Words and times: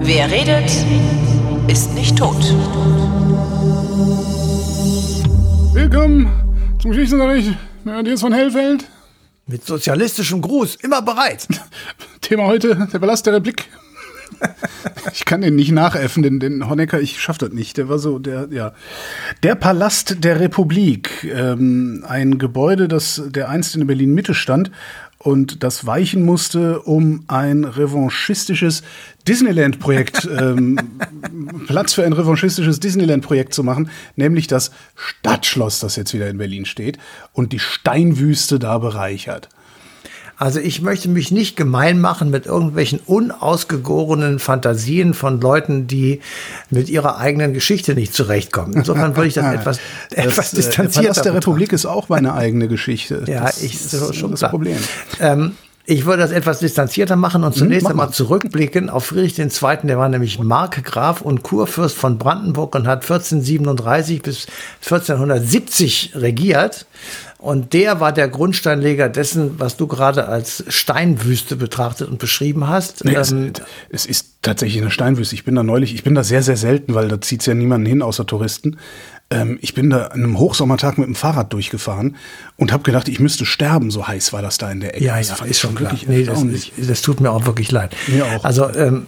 Wer 0.00 0.30
redet, 0.30 0.70
ist 1.66 1.94
nicht 1.94 2.16
tot. 2.16 2.36
Willkommen 5.72 6.30
zum 6.80 6.92
Geschichtsunterricht 6.92 7.48
mit 7.82 7.94
Matthias 7.94 8.20
von 8.20 8.32
Hellfeld. 8.32 8.84
Mit 9.48 9.66
sozialistischem 9.66 10.40
Gruß, 10.40 10.76
immer 10.76 11.02
bereit. 11.02 11.48
Thema 12.20 12.46
heute, 12.46 12.86
der 12.92 13.00
Palast 13.00 13.26
der 13.26 13.32
Republik. 13.34 13.68
Ich 15.12 15.24
kann 15.24 15.40
den 15.40 15.56
nicht 15.56 15.72
nachäffen, 15.72 16.22
den, 16.22 16.38
den 16.38 16.68
Honecker, 16.68 17.00
ich 17.00 17.20
schaff 17.20 17.38
das 17.38 17.50
nicht. 17.50 17.76
Der 17.76 17.88
war 17.88 17.98
so, 17.98 18.18
der, 18.18 18.48
ja. 18.50 18.72
Der 19.42 19.54
Palast 19.54 20.22
der 20.22 20.38
Republik. 20.40 21.24
Ähm, 21.24 22.04
ein 22.06 22.38
Gebäude, 22.38 22.88
das 22.88 23.22
der 23.26 23.48
einst 23.48 23.74
in 23.74 23.86
Berlin 23.86 24.14
Mitte 24.14 24.34
stand 24.34 24.70
und 25.18 25.64
das 25.64 25.84
weichen 25.84 26.24
musste, 26.24 26.80
um 26.80 27.24
ein 27.26 27.64
revanchistisches 27.64 28.82
Disneyland-Projekt, 29.26 30.28
ähm, 30.38 30.78
Platz 31.66 31.94
für 31.94 32.04
ein 32.04 32.12
revanchistisches 32.12 32.80
Disneyland-Projekt 32.80 33.52
zu 33.52 33.64
machen, 33.64 33.90
nämlich 34.16 34.46
das 34.46 34.70
Stadtschloss, 34.94 35.80
das 35.80 35.96
jetzt 35.96 36.14
wieder 36.14 36.30
in 36.30 36.38
Berlin 36.38 36.66
steht 36.66 36.98
und 37.32 37.52
die 37.52 37.58
Steinwüste 37.58 38.58
da 38.58 38.78
bereichert. 38.78 39.48
Also 40.38 40.60
ich 40.60 40.82
möchte 40.82 41.08
mich 41.08 41.32
nicht 41.32 41.56
gemein 41.56 42.00
machen 42.00 42.30
mit 42.30 42.46
irgendwelchen 42.46 43.00
unausgegorenen 43.04 44.38
Fantasien 44.38 45.12
von 45.12 45.40
Leuten, 45.40 45.88
die 45.88 46.20
mit 46.70 46.88
ihrer 46.88 47.18
eigenen 47.18 47.52
Geschichte 47.52 47.96
nicht 47.96 48.14
zurechtkommen. 48.14 48.74
Insofern 48.74 49.16
würde 49.16 49.26
ich 49.26 49.34
das 49.34 49.52
etwas, 49.54 49.80
das, 50.10 50.18
etwas 50.26 50.50
distanzierter. 50.52 51.00
Der 51.00 51.08
Palast 51.08 51.24
der 51.24 51.34
Republik 51.34 51.72
ist 51.72 51.86
auch 51.86 52.08
meine 52.08 52.34
eigene 52.34 52.68
Geschichte. 52.68 53.24
Ja, 53.28 53.44
das 53.46 53.62
ich 53.62 53.74
ist 53.74 53.90
so 53.90 54.12
schon 54.12 54.30
das 54.30 54.40
klar. 54.40 54.50
Problem. 54.50 54.76
Ähm, 55.20 55.52
ich 55.90 56.04
würde 56.04 56.22
das 56.22 56.32
etwas 56.32 56.58
distanzierter 56.58 57.16
machen 57.16 57.44
und 57.44 57.54
zunächst 57.54 57.84
mach 57.84 57.90
einmal 57.90 58.06
mal. 58.06 58.12
zurückblicken 58.12 58.90
auf 58.90 59.06
Friedrich 59.06 59.38
II., 59.38 59.78
der 59.84 59.98
war 59.98 60.08
nämlich 60.10 60.38
Markgraf 60.38 61.22
und 61.22 61.42
Kurfürst 61.42 61.96
von 61.96 62.18
Brandenburg 62.18 62.74
und 62.74 62.86
hat 62.86 63.02
1437 63.02 64.20
bis 64.20 64.46
1470 64.84 66.12
regiert. 66.14 66.84
Und 67.38 67.72
der 67.72 68.00
war 68.00 68.12
der 68.12 68.28
Grundsteinleger 68.28 69.08
dessen, 69.08 69.60
was 69.60 69.76
du 69.76 69.86
gerade 69.86 70.26
als 70.26 70.64
Steinwüste 70.68 71.54
betrachtet 71.54 72.08
und 72.08 72.18
beschrieben 72.18 72.66
hast. 72.66 73.04
Nee, 73.04 73.14
es, 73.14 73.30
Ähm, 73.30 73.52
es 73.90 74.06
ist 74.06 74.42
tatsächlich 74.42 74.82
eine 74.82 74.90
Steinwüste. 74.90 75.36
Ich 75.36 75.44
bin 75.44 75.54
da 75.54 75.62
neulich, 75.62 75.94
ich 75.94 76.02
bin 76.02 76.16
da 76.16 76.24
sehr, 76.24 76.42
sehr 76.42 76.56
selten, 76.56 76.94
weil 76.94 77.06
da 77.06 77.20
zieht's 77.20 77.46
ja 77.46 77.54
niemanden 77.54 77.86
hin 77.86 78.02
außer 78.02 78.26
Touristen. 78.26 78.78
Ähm, 79.30 79.58
ich 79.60 79.74
bin 79.74 79.88
da 79.90 80.06
an 80.06 80.24
einem 80.24 80.38
Hochsommertag 80.38 80.98
mit 80.98 81.06
dem 81.06 81.14
Fahrrad 81.14 81.52
durchgefahren 81.52 82.16
und 82.56 82.72
habe 82.72 82.82
gedacht, 82.82 83.08
ich 83.08 83.20
müsste 83.20 83.46
sterben, 83.46 83.92
so 83.92 84.08
heiß 84.08 84.32
war 84.32 84.42
das 84.42 84.58
da 84.58 84.72
in 84.72 84.80
der 84.80 84.96
Ecke. 84.96 85.04
Ja, 85.04 85.16
Das 85.18 85.28
ja, 85.28 85.34
fand 85.36 85.50
ist 85.50 85.60
schon 85.60 85.76
klar. 85.76 85.92
wirklich 85.92 86.08
Nee, 86.08 86.24
das, 86.24 86.44
das 86.88 87.02
tut 87.02 87.20
mir 87.20 87.30
auch 87.30 87.46
wirklich 87.46 87.70
leid. 87.70 87.94
Mir 88.08 88.24
auch. 88.26 88.44
Also 88.44 88.68
ähm, 88.74 89.06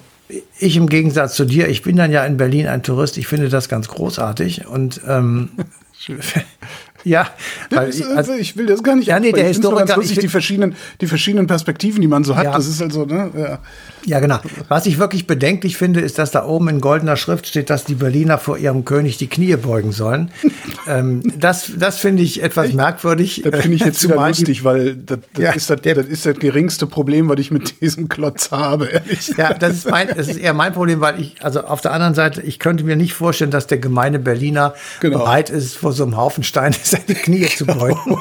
ich 0.59 0.77
im 0.77 0.89
Gegensatz 0.89 1.35
zu 1.35 1.45
dir, 1.45 1.69
ich 1.69 1.83
bin 1.83 1.97
dann 1.97 2.13
ja 2.13 2.25
in 2.25 2.37
Berlin 2.37 2.69
ein 2.69 2.85
Tourist. 2.85 3.19
Ich 3.19 3.27
finde 3.27 3.49
das 3.49 3.69
ganz 3.69 3.89
großartig 3.89 4.67
und 4.67 5.01
ähm, 5.09 5.51
ja, 7.05 7.29
weil 7.71 7.89
ich, 7.91 8.01
ist, 8.01 8.11
also, 8.11 8.33
ich 8.33 8.57
will 8.57 8.67
das 8.67 8.83
gar 8.83 8.97
nicht. 8.97 9.07
Ja, 9.09 9.19
nee, 9.21 9.33
der 9.33 9.51
ich 9.51 9.59
nur 9.59 9.71
ganz 9.71 9.83
Historiker- 9.83 9.97
lustig, 9.97 10.19
ich 10.19 10.23
die 10.23 10.29
verschiedenen, 10.29 10.75
die 11.01 11.07
verschiedenen 11.07 11.47
Perspektiven, 11.47 12.01
die 12.01 12.09
man 12.09 12.25
so 12.25 12.37
hat. 12.37 12.45
Ja. 12.45 12.53
Das 12.53 12.67
ist 12.67 12.81
halt 12.81 12.93
so, 12.93 13.05
ne? 13.05 13.31
Ja. 13.37 13.59
ja 14.05 14.21
genau. 14.21 14.39
Was 14.69 14.87
ich 14.87 14.99
wirklich 14.99 15.27
bedenklich 15.27 15.77
finde, 15.77 16.01
ist, 16.01 16.19
dass 16.19 16.31
da 16.31 16.45
oben 16.45 16.69
in 16.69 16.81
goldener 16.81 17.17
Schrift 17.17 17.47
steht, 17.47 17.71
dass 17.71 17.85
die 17.85 17.95
Berliner 17.95 18.39
vor 18.39 18.59
ihrem 18.59 18.85
König 18.85 19.17
die 19.19 19.29
Knie 19.29 19.57
beugen 19.57 19.93
sollen. 19.93 20.31
ähm, 20.87 21.23
das, 21.39 21.73
das 21.77 21.99
finde 21.99 22.23
ich 22.23 22.43
etwas 22.43 22.73
merkwürdig. 22.73 23.43
Das 23.45 23.61
finde 23.61 23.77
ich 23.77 23.85
jetzt 23.85 24.03
wieder 24.05 24.27
lustig, 24.29 24.65
weil 24.65 24.97
das, 24.97 25.19
das, 25.35 25.43
Ja, 25.43 25.53
ist 25.53 25.71
das, 25.71 25.81
das 25.83 26.07
ist 26.07 26.27
das 26.27 26.39
geringste 26.39 26.87
Problem, 26.87 27.29
was 27.29 27.39
ich 27.39 27.51
mit 27.51 27.81
diesem 27.81 28.09
Klotz 28.09 28.51
habe, 28.51 28.87
ehrlich. 28.87 29.33
Ja, 29.37 29.55
das 29.55 29.75
ist, 29.75 29.91
mein, 29.91 30.09
das 30.09 30.29
ist 30.29 30.39
eher 30.39 30.53
mein 30.55 30.73
Problem, 30.73 31.01
weil 31.01 31.21
ich, 31.21 31.37
also 31.43 31.63
auf 31.63 31.81
der 31.81 31.93
anderen 31.93 32.15
Seite, 32.15 32.43
ich 32.43 32.59
könnte 32.59 32.85
mir 32.85 32.97
nicht 32.97 33.15
vorstellen, 33.15 33.51
dass 33.51 33.67
der 33.67 33.79
gemeine 33.79 34.19
Berliner 34.19 34.75
Genau. 35.01 35.19
bereit 35.19 35.51
ist, 35.51 35.77
vor 35.77 35.93
so 35.93 36.03
einem 36.05 36.17
Haufen 36.17 36.43
Steine 36.45 36.75
seine 36.91 37.15
Knie 37.15 37.47
zu 37.47 37.67
beugen. 37.67 38.19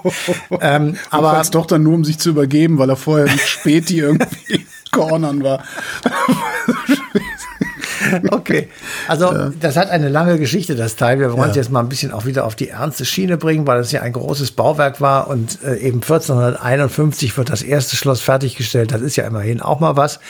ähm, 0.60 0.96
Aber 1.10 1.34
als 1.34 1.50
doch 1.50 1.66
dann 1.66 1.82
nur, 1.82 1.94
um 1.94 2.04
sich 2.04 2.18
zu 2.18 2.30
übergeben, 2.30 2.78
weil 2.78 2.90
er 2.90 2.96
vorher 2.96 3.26
mit 3.26 3.40
Späti 3.40 4.00
irgendwie 4.00 4.66
cornern 4.90 5.42
war. 5.42 5.64
okay. 8.30 8.68
Also 9.06 9.50
das 9.60 9.76
hat 9.76 9.90
eine 9.90 10.08
lange 10.08 10.38
Geschichte, 10.38 10.74
das 10.74 10.96
Teil. 10.96 11.18
Wir 11.20 11.32
wollen 11.32 11.50
es 11.50 11.56
jetzt 11.56 11.70
mal 11.70 11.80
ein 11.80 11.88
bisschen 11.88 12.12
auch 12.12 12.26
wieder 12.26 12.44
auf 12.44 12.54
die 12.54 12.68
ernste 12.68 13.04
Schiene 13.04 13.36
bringen, 13.36 13.66
weil 13.66 13.80
es 13.80 13.92
ja 13.92 14.02
ein 14.02 14.12
großes 14.12 14.52
Bauwerk 14.52 15.00
war 15.00 15.28
und 15.28 15.58
äh, 15.64 15.76
eben 15.76 16.00
1451 16.02 17.36
wird 17.36 17.50
das 17.50 17.62
erste 17.62 17.96
Schloss 17.96 18.20
fertiggestellt. 18.20 18.92
Das 18.92 19.00
ist 19.00 19.16
ja 19.16 19.26
immerhin 19.26 19.60
auch 19.60 19.80
mal 19.80 19.96
was. 19.96 20.20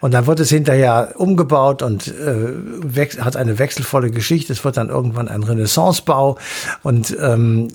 Und 0.00 0.14
dann 0.14 0.26
wird 0.26 0.40
es 0.40 0.50
hinterher 0.50 1.14
umgebaut 1.16 1.82
und 1.82 2.08
äh, 2.08 3.04
hat 3.20 3.36
eine 3.36 3.58
wechselvolle 3.58 4.10
Geschichte. 4.10 4.52
Es 4.52 4.64
wird 4.64 4.76
dann 4.76 4.88
irgendwann 4.88 5.28
ein 5.28 5.42
Renaissancebau 5.42 6.38
und 6.82 7.16
ähm, 7.20 7.68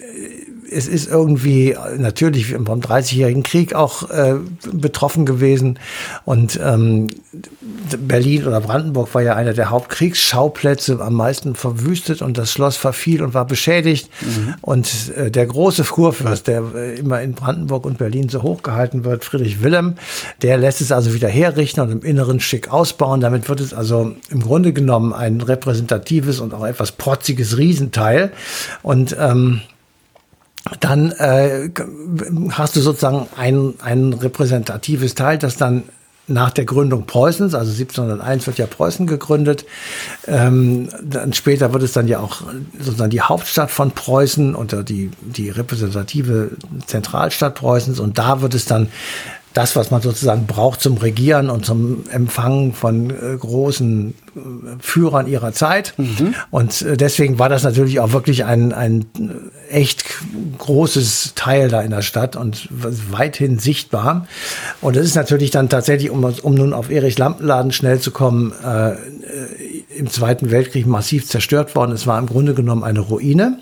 es 0.72 0.88
ist 0.88 1.08
irgendwie 1.08 1.76
natürlich 1.98 2.54
vom 2.54 2.80
30-jährigen 2.80 3.44
Krieg 3.44 3.74
auch 3.74 4.10
äh, 4.10 4.36
betroffen 4.72 5.26
gewesen. 5.26 5.80
Und 6.26 6.60
ähm, 6.64 7.08
Berlin 7.98 8.48
oder 8.48 8.62
Brandenburg 8.62 9.14
war 9.14 9.22
ja 9.22 9.36
einer 9.36 9.54
der 9.54 9.70
Hauptkriegsschauplätze, 9.70 11.00
am 11.00 11.14
meisten 11.14 11.56
verwüstet 11.56 12.22
und 12.22 12.38
das 12.38 12.52
Schloss 12.52 12.78
verfiel 12.78 13.22
und 13.24 13.34
war 13.34 13.46
beschädigt. 13.46 14.10
Und 14.62 15.12
äh, 15.16 15.32
der 15.32 15.46
große 15.46 15.84
Kurfürst, 15.84 16.48
der 16.48 16.64
äh, 16.76 17.00
immer 17.00 17.22
in 17.22 17.34
Brandenburg 17.34 17.86
und 17.86 17.98
Berlin 17.98 18.30
so 18.30 18.44
hochgehalten 18.44 19.04
wird, 19.04 19.26
Friedrich 19.26 19.62
Wilhelm, 19.64 19.96
der 20.42 20.58
lässt 20.58 20.82
es 20.82 20.92
also 20.92 21.14
wieder 21.14 21.30
herrichten 21.30 21.82
und 21.82 21.92
im 21.92 22.02
Inneren 22.02 22.40
schick 22.40 22.72
ausbauen. 22.72 23.22
Damit 23.22 23.50
wird 23.50 23.60
es 23.60 23.74
also 23.74 24.14
im 24.30 24.42
Grunde 24.42 24.74
genommen 24.74 25.14
ein 25.14 25.42
repräsentatives 25.42 26.40
und 26.40 26.54
auch 26.54 26.66
etwas 26.66 26.92
protziges 26.92 27.58
Riesenteil. 27.58 28.32
Und 28.82 29.16
ähm, 29.20 29.62
dann 30.80 31.12
äh, 31.12 31.70
hast 32.52 32.76
du 32.76 32.82
sozusagen 32.82 33.28
ein, 33.36 33.74
ein 33.82 34.14
repräsentatives 34.14 35.16
Teil, 35.16 35.38
das 35.38 35.58
dann 35.58 35.84
nach 36.30 36.52
der 36.52 36.66
Gründung 36.66 37.06
Preußens, 37.06 37.56
also 37.56 37.72
1701 37.72 38.48
wird 38.48 38.58
ja 38.60 38.68
Preußen 38.68 39.08
gegründet, 39.08 39.66
ähm, 40.28 40.90
dann 41.04 41.34
später 41.34 41.74
wird 41.74 41.84
es 41.84 41.94
dann 41.94 42.08
ja 42.08 42.20
auch 42.20 42.44
sozusagen 42.80 43.10
die 43.10 43.22
Hauptstadt 43.22 43.72
von 43.72 43.92
Preußen 43.92 44.56
oder 44.56 44.84
die, 44.84 45.12
die 45.22 45.50
repräsentative 45.50 46.52
Zentralstadt 46.86 47.56
Preußens 47.56 48.00
und 48.00 48.18
da 48.18 48.42
wird 48.42 48.54
es 48.54 48.66
dann 48.66 48.90
das, 49.54 49.76
was 49.76 49.90
man 49.92 50.02
sozusagen 50.02 50.46
braucht 50.46 50.82
zum 50.82 50.98
Regieren 50.98 51.50
und 51.50 51.66
zum 51.66 52.04
Empfangen 52.10 52.74
von 52.74 53.10
äh, 53.10 53.36
großen 53.38 54.14
äh, 54.36 54.40
Führern 54.80 55.28
ihrer 55.28 55.54
Zeit. 55.54 55.94
Und 56.52 56.82
äh, 56.84 56.98
deswegen 56.98 57.40
war 57.40 57.50
das 57.50 57.64
natürlich 57.64 58.00
auch 58.00 58.12
wirklich 58.12 58.46
ein, 58.46 58.74
ein 58.74 59.06
äh, 59.18 59.74
echt 59.74 60.06
großes 60.58 61.34
Teil 61.36 61.70
da 61.70 61.82
in 61.82 61.92
der 61.92 62.02
Stadt 62.02 62.36
und 62.36 62.70
weithin 62.72 63.60
sichtbar. 63.60 64.28
Und 64.82 64.96
es 64.96 65.06
ist 65.06 65.16
natürlich 65.16 65.52
dann 65.52 65.70
tatsächlich, 65.70 66.12
um, 66.12 66.24
um 66.24 66.54
nun 66.54 66.74
auf 66.74 66.92
Erich 66.92 67.18
Lampenladen 67.18 67.72
schnell 67.72 68.00
zu 68.00 68.12
kommen, 68.12 68.54
äh, 68.64 68.96
im 70.00 70.10
Zweiten 70.10 70.50
Weltkrieg 70.50 70.88
massiv 70.88 71.28
zerstört 71.28 71.76
worden. 71.76 71.92
Es 71.92 72.08
war 72.08 72.18
im 72.18 72.26
Grunde 72.26 72.54
genommen 72.54 72.84
eine 72.84 73.02
Ruine. 73.02 73.60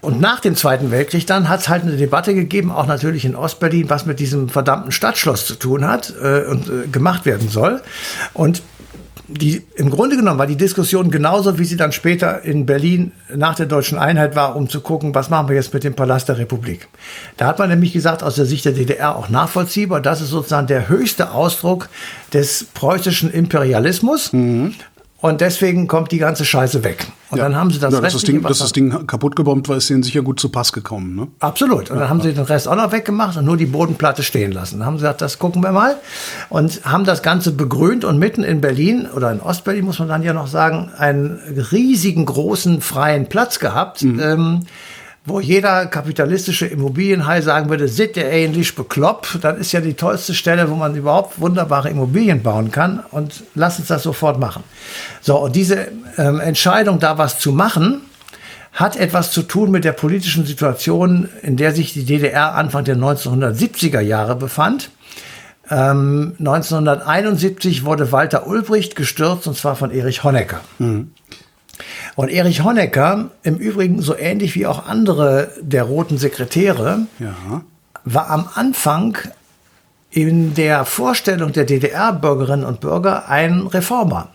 Und 0.00 0.20
nach 0.20 0.40
dem 0.40 0.54
Zweiten 0.54 0.90
Weltkrieg 0.90 1.26
dann 1.26 1.48
hat 1.48 1.60
es 1.60 1.68
halt 1.68 1.82
eine 1.82 1.96
Debatte 1.96 2.34
gegeben, 2.34 2.70
auch 2.70 2.86
natürlich 2.86 3.24
in 3.24 3.34
Ostberlin, 3.34 3.90
was 3.90 4.06
mit 4.06 4.20
diesem 4.20 4.48
verdammten 4.48 4.92
Stadtschloss 4.92 5.46
zu 5.46 5.54
tun 5.54 5.86
hat 5.86 6.12
äh, 6.22 6.44
und 6.44 6.68
äh, 6.68 6.86
gemacht 6.90 7.24
werden 7.24 7.48
soll. 7.48 7.80
Und 8.34 8.62
die, 9.40 9.62
im 9.76 9.90
Grunde 9.90 10.16
genommen 10.16 10.38
war 10.38 10.46
die 10.46 10.56
Diskussion 10.56 11.10
genauso, 11.10 11.58
wie 11.58 11.64
sie 11.64 11.76
dann 11.76 11.92
später 11.92 12.42
in 12.42 12.66
Berlin 12.66 13.12
nach 13.34 13.54
der 13.54 13.66
deutschen 13.66 13.98
Einheit 13.98 14.36
war, 14.36 14.56
um 14.56 14.68
zu 14.68 14.80
gucken, 14.80 15.14
was 15.14 15.30
machen 15.30 15.48
wir 15.48 15.56
jetzt 15.56 15.72
mit 15.72 15.84
dem 15.84 15.94
Palast 15.94 16.28
der 16.28 16.38
Republik. 16.38 16.88
Da 17.36 17.46
hat 17.46 17.58
man 17.58 17.68
nämlich 17.70 17.92
gesagt, 17.92 18.22
aus 18.22 18.34
der 18.34 18.46
Sicht 18.46 18.64
der 18.64 18.72
DDR 18.72 19.16
auch 19.16 19.28
nachvollziehbar, 19.28 20.00
das 20.00 20.20
ist 20.20 20.30
sozusagen 20.30 20.66
der 20.66 20.88
höchste 20.88 21.32
Ausdruck 21.32 21.88
des 22.32 22.66
preußischen 22.74 23.30
Imperialismus. 23.32 24.30
Und 25.22 25.40
deswegen 25.40 25.86
kommt 25.86 26.10
die 26.10 26.18
ganze 26.18 26.44
Scheiße 26.44 26.82
weg. 26.82 27.06
Und 27.30 27.38
dann 27.38 27.54
haben 27.54 27.70
sie 27.70 27.78
das 27.78 27.94
ja, 27.94 28.00
dass 28.00 28.12
das 28.12 28.24
Ding, 28.24 28.42
dass 28.42 28.58
das 28.58 28.72
Ding 28.72 29.06
kaputt 29.06 29.36
gebombt 29.36 29.68
war, 29.68 29.76
ist 29.76 29.88
denen 29.88 30.02
sicher 30.02 30.20
gut 30.20 30.40
zu 30.40 30.48
Pass 30.48 30.72
gekommen. 30.72 31.14
Ne? 31.14 31.28
Absolut. 31.38 31.92
Und 31.92 32.00
dann 32.00 32.10
haben 32.10 32.20
sie 32.20 32.34
den 32.34 32.42
Rest 32.42 32.66
auch 32.66 32.74
noch 32.74 32.90
weggemacht 32.90 33.36
und 33.36 33.44
nur 33.44 33.56
die 33.56 33.66
Bodenplatte 33.66 34.24
stehen 34.24 34.50
lassen. 34.50 34.80
Dann 34.80 34.86
haben 34.86 34.96
sie 34.96 35.02
gesagt, 35.02 35.20
das 35.20 35.38
gucken 35.38 35.62
wir 35.62 35.70
mal. 35.70 35.96
Und 36.48 36.84
haben 36.84 37.04
das 37.04 37.22
Ganze 37.22 37.52
begrünt 37.52 38.04
und 38.04 38.18
mitten 38.18 38.42
in 38.42 38.60
Berlin 38.60 39.08
oder 39.14 39.30
in 39.30 39.40
Ostberlin, 39.40 39.84
muss 39.84 40.00
man 40.00 40.08
dann 40.08 40.24
ja 40.24 40.32
noch 40.32 40.48
sagen, 40.48 40.90
einen 40.98 41.38
riesigen, 41.70 42.26
großen, 42.26 42.80
freien 42.80 43.28
Platz 43.28 43.60
gehabt. 43.60 44.02
Ähm, 44.02 44.66
wo 45.24 45.38
jeder 45.38 45.86
kapitalistische 45.86 46.66
Immobilienhai 46.66 47.42
sagen 47.42 47.70
würde, 47.70 47.86
seid 47.86 48.16
ihr 48.16 48.26
ähnlich 48.26 48.74
bekloppt, 48.74 49.38
das 49.42 49.58
ist 49.58 49.72
ja 49.72 49.80
die 49.80 49.94
tollste 49.94 50.34
Stelle, 50.34 50.68
wo 50.68 50.74
man 50.74 50.96
überhaupt 50.96 51.40
wunderbare 51.40 51.90
Immobilien 51.90 52.42
bauen 52.42 52.72
kann 52.72 53.00
und 53.10 53.44
lass 53.54 53.78
uns 53.78 53.88
das 53.88 54.02
sofort 54.02 54.40
machen. 54.40 54.64
So, 55.20 55.38
und 55.38 55.54
diese 55.54 55.88
ähm, 56.18 56.40
Entscheidung, 56.40 56.98
da 56.98 57.18
was 57.18 57.38
zu 57.38 57.52
machen, 57.52 58.02
hat 58.72 58.96
etwas 58.96 59.30
zu 59.30 59.42
tun 59.42 59.70
mit 59.70 59.84
der 59.84 59.92
politischen 59.92 60.44
Situation, 60.44 61.28
in 61.42 61.56
der 61.56 61.72
sich 61.72 61.92
die 61.92 62.04
DDR 62.04 62.54
Anfang 62.54 62.84
der 62.84 62.96
1970er 62.96 64.00
Jahre 64.00 64.34
befand. 64.34 64.90
Ähm, 65.70 66.34
1971 66.38 67.84
wurde 67.84 68.10
Walter 68.10 68.46
Ulbricht 68.46 68.96
gestürzt, 68.96 69.46
und 69.46 69.56
zwar 69.56 69.76
von 69.76 69.92
Erich 69.92 70.24
Honecker. 70.24 70.60
Mhm. 70.78 71.12
Und 72.14 72.30
Erich 72.30 72.62
Honecker, 72.62 73.30
im 73.42 73.56
Übrigen 73.56 74.02
so 74.02 74.16
ähnlich 74.16 74.54
wie 74.54 74.66
auch 74.66 74.86
andere 74.86 75.50
der 75.60 75.84
roten 75.84 76.18
Sekretäre, 76.18 77.06
ja. 77.18 77.62
war 78.04 78.30
am 78.30 78.48
Anfang 78.54 79.18
in 80.10 80.54
der 80.54 80.84
Vorstellung 80.84 81.52
der 81.52 81.64
DDR-Bürgerinnen 81.64 82.64
und 82.64 82.80
Bürger 82.80 83.28
ein 83.28 83.66
Reformer. 83.66 84.28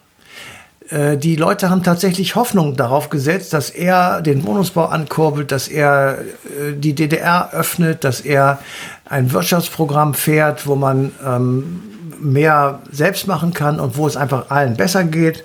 Äh, 0.90 1.18
die 1.18 1.36
Leute 1.36 1.70
haben 1.70 1.84
tatsächlich 1.84 2.36
Hoffnung 2.36 2.76
darauf 2.76 3.10
gesetzt, 3.10 3.54
dass 3.54 3.70
er 3.70 4.22
den 4.22 4.46
Wohnungsbau 4.46 4.86
ankurbelt, 4.86 5.52
dass 5.52 5.68
er 5.68 6.20
äh, 6.20 6.74
die 6.74 6.96
DDR 6.96 7.52
öffnet, 7.54 8.04
dass 8.04 8.22
er 8.22 8.60
ein 9.06 9.32
Wirtschaftsprogramm 9.32 10.14
fährt, 10.14 10.68
wo 10.68 10.76
man 10.76 11.12
ähm, 11.26 11.82
mehr 12.20 12.80
selbst 12.92 13.28
machen 13.28 13.54
kann 13.54 13.80
und 13.80 13.98
wo 13.98 14.08
es 14.08 14.18
einfach 14.18 14.50
allen 14.50 14.76
besser 14.76 15.04
geht. 15.04 15.44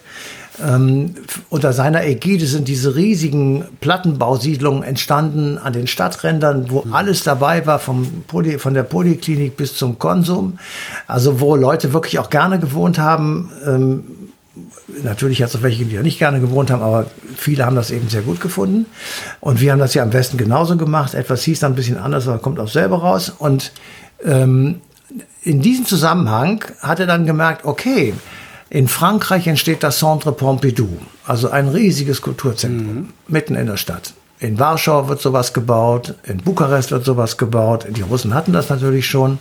Ähm, 0.61 1.15
unter 1.49 1.73
seiner 1.73 2.05
Ägide 2.05 2.47
sind 2.47 2.69
diese 2.69 2.95
riesigen 2.95 3.65
Plattenbausiedlungen 3.81 4.83
entstanden 4.83 5.57
an 5.59 5.73
den 5.73 5.87
Stadträndern, 5.87 6.71
wo 6.71 6.83
mhm. 6.83 6.93
alles 6.93 7.23
dabei 7.25 7.67
war, 7.67 7.79
vom 7.79 8.25
Poly, 8.27 8.59
von 8.59 8.75
der 8.75 8.83
Poliklinik 8.83 9.57
bis 9.57 9.77
zum 9.77 9.99
Konsum. 9.99 10.59
Also 11.07 11.41
wo 11.41 11.57
Leute 11.57 11.93
wirklich 11.93 12.19
auch 12.19 12.29
gerne 12.29 12.59
gewohnt 12.59 12.99
haben. 12.99 13.51
Ähm, 13.67 14.05
natürlich 15.03 15.43
hat 15.43 15.49
es 15.49 15.57
auch 15.57 15.63
welche, 15.63 15.87
die 15.87 15.95
ja 15.95 16.03
nicht 16.03 16.19
gerne 16.19 16.41
gewohnt 16.41 16.71
haben, 16.71 16.83
aber 16.83 17.07
viele 17.35 17.65
haben 17.65 17.77
das 17.77 17.91
eben 17.91 18.09
sehr 18.09 18.23
gut 18.23 18.41
gefunden. 18.41 18.85
Und 19.41 19.61
wir 19.61 19.73
haben 19.73 19.79
das 19.79 19.95
ja 19.95 20.03
am 20.03 20.11
besten 20.11 20.37
genauso 20.37 20.77
gemacht. 20.77 21.15
Etwas 21.15 21.43
hieß 21.45 21.61
dann 21.61 21.73
ein 21.73 21.77
bisschen 21.77 21.97
anders, 21.97 22.29
aber 22.29 22.39
kommt 22.39 22.61
auch 22.61 22.69
selber 22.69 22.99
raus. 22.99 23.33
Und 23.37 23.73
ähm, 24.23 24.83
in 25.43 25.63
diesem 25.63 25.87
Zusammenhang 25.87 26.65
hat 26.81 27.01
er 27.01 27.07
dann 27.07 27.25
gemerkt, 27.25 27.65
okay, 27.65 28.13
in 28.73 28.89
Frankreich 28.89 29.47
entsteht 29.49 29.83
das 29.83 29.99
Centre 29.99 30.33
Pompidou, 30.33 30.89
also 31.27 31.51
ein 31.51 31.69
riesiges 31.69 32.23
Kulturzentrum 32.23 32.95
mhm. 32.95 33.09
mitten 33.29 33.55
in 33.55 33.67
der 33.67 33.77
Stadt. 33.77 34.15
In 34.39 34.59
Warschau 34.59 35.11
wird 35.11 35.21
sowas 35.21 35.53
gebaut, 35.53 36.15
in 36.25 36.39
Bukarest 36.39 36.91
wird 36.91 37.05
sowas 37.05 37.37
gebaut. 37.37 37.85
Die 37.91 38.01
Russen 38.01 38.33
hatten 38.33 38.55
das 38.55 38.71
natürlich 38.71 39.07
schon. 39.07 39.39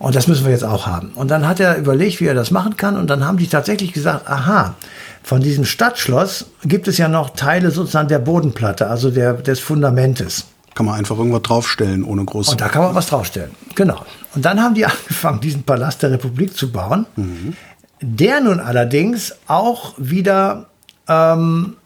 Und 0.00 0.16
das 0.16 0.26
müssen 0.26 0.44
wir 0.44 0.50
jetzt 0.50 0.64
auch 0.64 0.88
haben. 0.88 1.12
Und 1.14 1.30
dann 1.30 1.46
hat 1.46 1.60
er 1.60 1.76
überlegt, 1.76 2.20
wie 2.20 2.26
er 2.26 2.34
das 2.34 2.50
machen 2.50 2.76
kann. 2.76 2.96
Und 2.96 3.08
dann 3.08 3.24
haben 3.24 3.38
die 3.38 3.46
tatsächlich 3.46 3.92
gesagt, 3.92 4.28
aha, 4.28 4.74
von 5.22 5.40
diesem 5.40 5.64
Stadtschloss 5.64 6.46
gibt 6.64 6.88
es 6.88 6.98
ja 6.98 7.06
noch 7.06 7.30
Teile 7.30 7.70
sozusagen 7.70 8.08
der 8.08 8.18
Bodenplatte, 8.18 8.88
also 8.88 9.12
der, 9.12 9.34
des 9.34 9.60
Fundamentes. 9.60 10.46
Kann 10.74 10.86
man 10.86 10.96
einfach 10.96 11.16
irgendwas 11.16 11.42
draufstellen, 11.42 12.02
ohne 12.02 12.24
groß. 12.24 12.48
Und 12.48 12.60
da 12.60 12.68
kann 12.68 12.82
man 12.82 12.96
was 12.96 13.06
draufstellen. 13.06 13.52
Genau. 13.76 14.04
Und 14.34 14.44
dann 14.44 14.60
haben 14.60 14.74
die 14.74 14.86
angefangen, 14.86 15.40
diesen 15.40 15.62
Palast 15.62 16.02
der 16.02 16.10
Republik 16.10 16.56
zu 16.56 16.72
bauen. 16.72 17.06
Mhm 17.14 17.54
der 18.00 18.40
nun 18.40 18.60
allerdings 18.60 19.34
auch 19.46 19.94
wieder 19.98 20.66
ähm, 21.08 21.76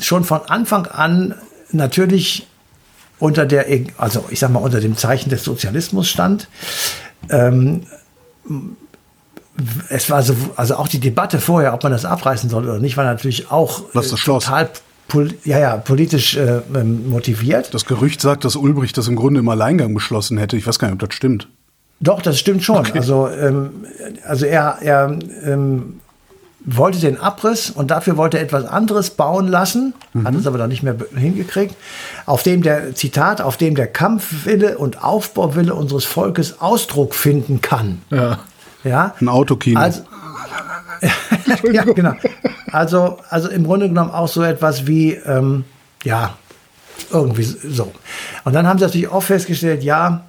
schon 0.00 0.24
von 0.24 0.40
Anfang 0.46 0.86
an 0.86 1.34
natürlich 1.72 2.46
unter 3.18 3.46
der, 3.46 3.66
also 3.96 4.24
ich 4.30 4.40
sag 4.40 4.50
mal, 4.50 4.60
unter 4.60 4.80
dem 4.80 4.96
Zeichen 4.96 5.30
des 5.30 5.44
Sozialismus 5.44 6.08
stand. 6.08 6.48
Ähm, 7.30 7.86
es 9.88 10.10
war 10.10 10.22
so, 10.22 10.34
also 10.56 10.76
auch 10.76 10.88
die 10.88 10.98
Debatte 10.98 11.40
vorher, 11.40 11.74
ob 11.74 11.82
man 11.82 11.92
das 11.92 12.04
abreißen 12.04 12.50
soll 12.50 12.64
oder 12.64 12.80
nicht, 12.80 12.96
war 12.96 13.04
natürlich 13.04 13.50
auch 13.50 13.84
Schloss? 13.92 14.44
total 14.44 14.70
Pol 15.06 15.34
ja, 15.44 15.58
ja, 15.58 15.76
politisch 15.76 16.36
äh, 16.36 16.62
ähm, 16.74 17.10
motiviert. 17.10 17.74
Das 17.74 17.84
Gerücht 17.84 18.20
sagt, 18.20 18.44
dass 18.44 18.56
Ulbricht 18.56 18.96
das 18.96 19.06
im 19.06 19.16
Grunde 19.16 19.40
im 19.40 19.48
Alleingang 19.48 19.94
beschlossen 19.94 20.38
hätte. 20.38 20.56
Ich 20.56 20.66
weiß 20.66 20.78
gar 20.78 20.88
nicht, 20.88 20.94
ob 20.94 21.08
das 21.08 21.14
stimmt. 21.14 21.48
Doch, 22.00 22.22
das 22.22 22.38
stimmt 22.38 22.62
schon. 22.62 22.78
Okay. 22.78 22.98
Also, 22.98 23.28
ähm, 23.28 23.86
also 24.26 24.46
er, 24.46 24.78
er 24.82 25.18
ähm, 25.44 26.00
wollte 26.64 26.98
den 26.98 27.18
Abriss 27.18 27.70
und 27.70 27.90
dafür 27.90 28.16
wollte 28.16 28.38
er 28.38 28.44
etwas 28.44 28.64
anderes 28.64 29.10
bauen 29.10 29.48
lassen, 29.48 29.94
mhm. 30.12 30.26
hat 30.26 30.34
es 30.34 30.46
aber 30.46 30.58
dann 30.58 30.70
nicht 30.70 30.82
mehr 30.82 30.96
hingekriegt, 31.14 31.76
auf 32.26 32.42
dem 32.42 32.62
der, 32.62 32.94
Zitat, 32.94 33.40
auf 33.40 33.56
dem 33.56 33.74
der 33.74 33.86
Kampfwille 33.86 34.78
und 34.78 35.04
Aufbauwille 35.04 35.74
unseres 35.74 36.04
Volkes 36.04 36.60
Ausdruck 36.60 37.14
finden 37.14 37.60
kann. 37.60 38.02
Ja. 38.10 38.38
ja? 38.82 39.14
Ein 39.20 39.28
Autokino. 39.28 39.78
Also, 39.78 40.02
ja, 41.70 41.84
genau. 41.84 42.14
Also, 42.72 43.18
also 43.28 43.48
im 43.48 43.64
Grunde 43.64 43.88
genommen 43.88 44.10
auch 44.10 44.28
so 44.28 44.42
etwas 44.42 44.86
wie, 44.86 45.12
ähm, 45.12 45.64
ja, 46.02 46.36
irgendwie 47.10 47.42
so. 47.42 47.92
Und 48.44 48.54
dann 48.54 48.66
haben 48.66 48.78
sie 48.78 48.84
natürlich 48.84 49.08
auch 49.08 49.22
festgestellt, 49.22 49.82
ja, 49.82 50.24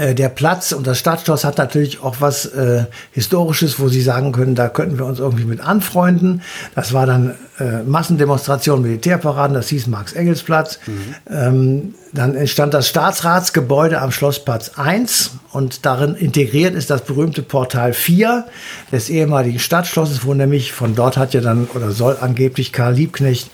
äh, 0.00 0.14
der 0.14 0.30
Platz 0.30 0.72
und 0.72 0.86
das 0.86 0.98
Stadtschloss 0.98 1.44
hat 1.44 1.58
natürlich 1.58 2.02
auch 2.02 2.16
was 2.20 2.46
äh, 2.46 2.86
Historisches, 3.12 3.78
wo 3.78 3.88
sie 3.88 4.00
sagen 4.00 4.32
können, 4.32 4.54
da 4.54 4.70
könnten 4.70 4.98
wir 4.98 5.04
uns 5.04 5.18
irgendwie 5.18 5.44
mit 5.44 5.60
anfreunden. 5.60 6.40
Das 6.74 6.94
war 6.94 7.04
dann 7.04 7.34
äh, 7.58 7.82
Massendemonstration, 7.82 8.80
Militärparaden, 8.80 9.52
das 9.52 9.68
hieß 9.68 9.88
Marx-Engels-Platz. 9.88 10.78
Mhm. 10.86 11.14
Ähm, 11.30 11.94
dann 12.12 12.34
entstand 12.34 12.74
das 12.74 12.88
Staatsratsgebäude 12.88 14.00
am 14.00 14.10
Schlossplatz 14.10 14.72
1 14.76 15.32
und 15.52 15.86
darin 15.86 16.14
integriert 16.14 16.74
ist 16.74 16.90
das 16.90 17.02
berühmte 17.02 17.42
Portal 17.42 17.92
4 17.92 18.46
des 18.90 19.10
ehemaligen 19.10 19.58
Stadtschlosses, 19.58 20.24
wo 20.24 20.34
nämlich 20.34 20.72
von 20.72 20.96
dort 20.96 21.16
hat 21.16 21.34
ja 21.34 21.40
dann 21.40 21.68
oder 21.74 21.92
soll 21.92 22.16
angeblich 22.20 22.72
Karl 22.72 22.94
Liebknecht 22.94 23.50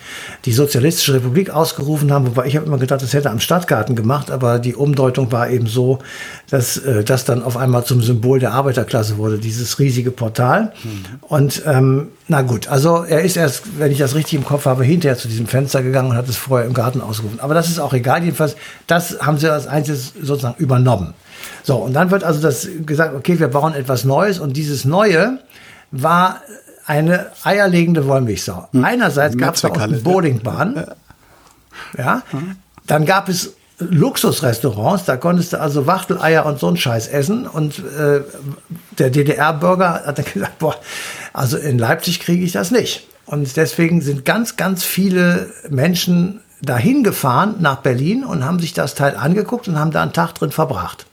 die 0.46 0.52
Sozialistische 0.52 1.14
Republik 1.14 1.50
ausgerufen 1.50 2.12
haben, 2.12 2.28
wobei 2.28 2.46
ich 2.46 2.56
habe 2.56 2.66
immer 2.66 2.78
gedacht, 2.78 3.02
das 3.02 3.12
hätte 3.12 3.28
er 3.28 3.32
am 3.32 3.40
Stadtgarten 3.40 3.94
gemacht, 3.94 4.30
aber 4.30 4.58
die 4.58 4.74
Umdeutung 4.74 5.32
war 5.32 5.50
eben 5.50 5.66
so, 5.66 5.98
dass 6.50 6.76
äh, 6.78 7.04
das 7.04 7.24
dann 7.24 7.42
auf 7.42 7.56
einmal 7.56 7.84
zum 7.84 8.02
Symbol 8.02 8.38
der 8.38 8.52
Arbeiterklasse 8.52 9.18
wurde, 9.18 9.38
dieses 9.38 9.78
riesige 9.78 10.10
Portal. 10.10 10.72
Mhm. 10.82 11.04
Und 11.22 11.62
ähm, 11.66 12.08
na 12.28 12.42
gut, 12.42 12.68
also 12.68 13.04
er 13.04 13.22
ist 13.22 13.36
erst, 13.36 13.78
wenn 13.78 13.92
ich 13.92 13.98
das 13.98 14.14
richtig 14.14 14.34
im 14.34 14.44
Kopf 14.44 14.66
habe, 14.66 14.84
hinterher 14.84 15.16
zu 15.16 15.28
diesem 15.28 15.46
Fenster 15.46 15.82
gegangen 15.82 16.10
und 16.10 16.16
hat 16.16 16.28
es 16.28 16.36
vorher 16.36 16.66
im 16.66 16.74
Garten 16.74 17.00
ausgerufen. 17.00 17.40
Aber 17.40 17.54
das 17.54 17.68
ist 17.68 17.78
auch 17.78 17.92
egal, 17.92 18.22
jedenfalls, 18.22 18.56
das 18.86 19.20
haben 19.20 19.38
sie 19.38 19.50
als 19.52 19.66
einziges 19.66 20.12
sozusagen 20.20 20.56
übernommen. 20.58 21.14
So, 21.62 21.76
und 21.76 21.92
dann 21.92 22.10
wird 22.10 22.24
also 22.24 22.40
das 22.40 22.68
gesagt, 22.84 23.14
okay, 23.14 23.38
wir 23.38 23.48
bauen 23.48 23.74
etwas 23.74 24.04
Neues 24.04 24.38
und 24.38 24.56
dieses 24.56 24.84
Neue 24.84 25.38
war 25.90 26.40
eine 26.86 27.26
eierlegende 27.42 28.06
Wollmilchsau. 28.06 28.68
Hm. 28.72 28.84
Einerseits 28.84 29.36
gab 29.36 29.56
es 29.56 29.64
auch 29.64 29.76
eine 29.76 29.98
Bowlingbahn. 29.98 30.86
Ja. 31.98 32.22
Hm. 32.30 32.56
Dann 32.86 33.04
gab 33.04 33.28
es 33.28 33.54
Luxusrestaurants, 33.78 35.04
da 35.04 35.16
konntest 35.16 35.52
du 35.52 35.60
also 35.60 35.86
Wachteleier 35.86 36.46
und 36.46 36.58
so 36.58 36.68
einen 36.68 36.78
Scheiß 36.78 37.08
essen. 37.08 37.46
Und 37.46 37.78
äh, 37.78 38.22
der 38.98 39.10
DDR-Bürger 39.10 40.02
hat 40.06 40.18
dann 40.18 40.24
gesagt, 40.32 40.58
boah, 40.58 40.76
also 41.32 41.58
in 41.58 41.78
Leipzig 41.78 42.20
kriege 42.20 42.44
ich 42.44 42.52
das 42.52 42.70
nicht. 42.70 43.06
Und 43.26 43.56
deswegen 43.56 44.00
sind 44.00 44.24
ganz, 44.24 44.56
ganz 44.56 44.84
viele 44.84 45.50
Menschen 45.68 46.40
dahin 46.62 47.02
gefahren 47.02 47.56
nach 47.60 47.78
Berlin 47.78 48.24
und 48.24 48.44
haben 48.44 48.60
sich 48.60 48.72
das 48.72 48.94
Teil 48.94 49.16
angeguckt 49.16 49.68
und 49.68 49.78
haben 49.78 49.90
da 49.90 50.02
einen 50.02 50.12
Tag 50.12 50.34
drin 50.34 50.52
verbracht. 50.52 51.06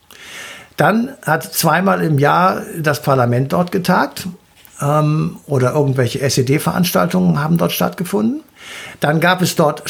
Dann 0.77 1.09
hat 1.25 1.43
zweimal 1.43 2.01
im 2.01 2.17
Jahr 2.17 2.61
das 2.79 3.01
Parlament 3.01 3.51
dort 3.51 3.71
getagt 3.71 4.27
ähm, 4.81 5.37
oder 5.45 5.73
irgendwelche 5.73 6.21
SED-Veranstaltungen 6.21 7.43
haben 7.43 7.57
dort 7.57 7.73
stattgefunden. 7.73 8.41
Dann 8.99 9.19
gab 9.19 9.41
es 9.41 9.55
dort 9.55 9.89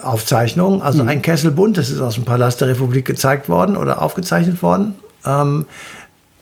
Showaufzeichnungen, 0.00 0.82
also 0.82 1.02
mhm. 1.02 1.08
ein 1.08 1.22
Kessel 1.22 1.50
bunt, 1.50 1.76
das 1.76 1.90
ist 1.90 2.00
aus 2.00 2.14
dem 2.14 2.24
Palast 2.24 2.60
der 2.60 2.68
Republik 2.68 3.04
gezeigt 3.04 3.48
worden 3.48 3.76
oder 3.76 4.02
aufgezeichnet 4.02 4.62
worden. 4.62 4.94
Ähm, 5.24 5.66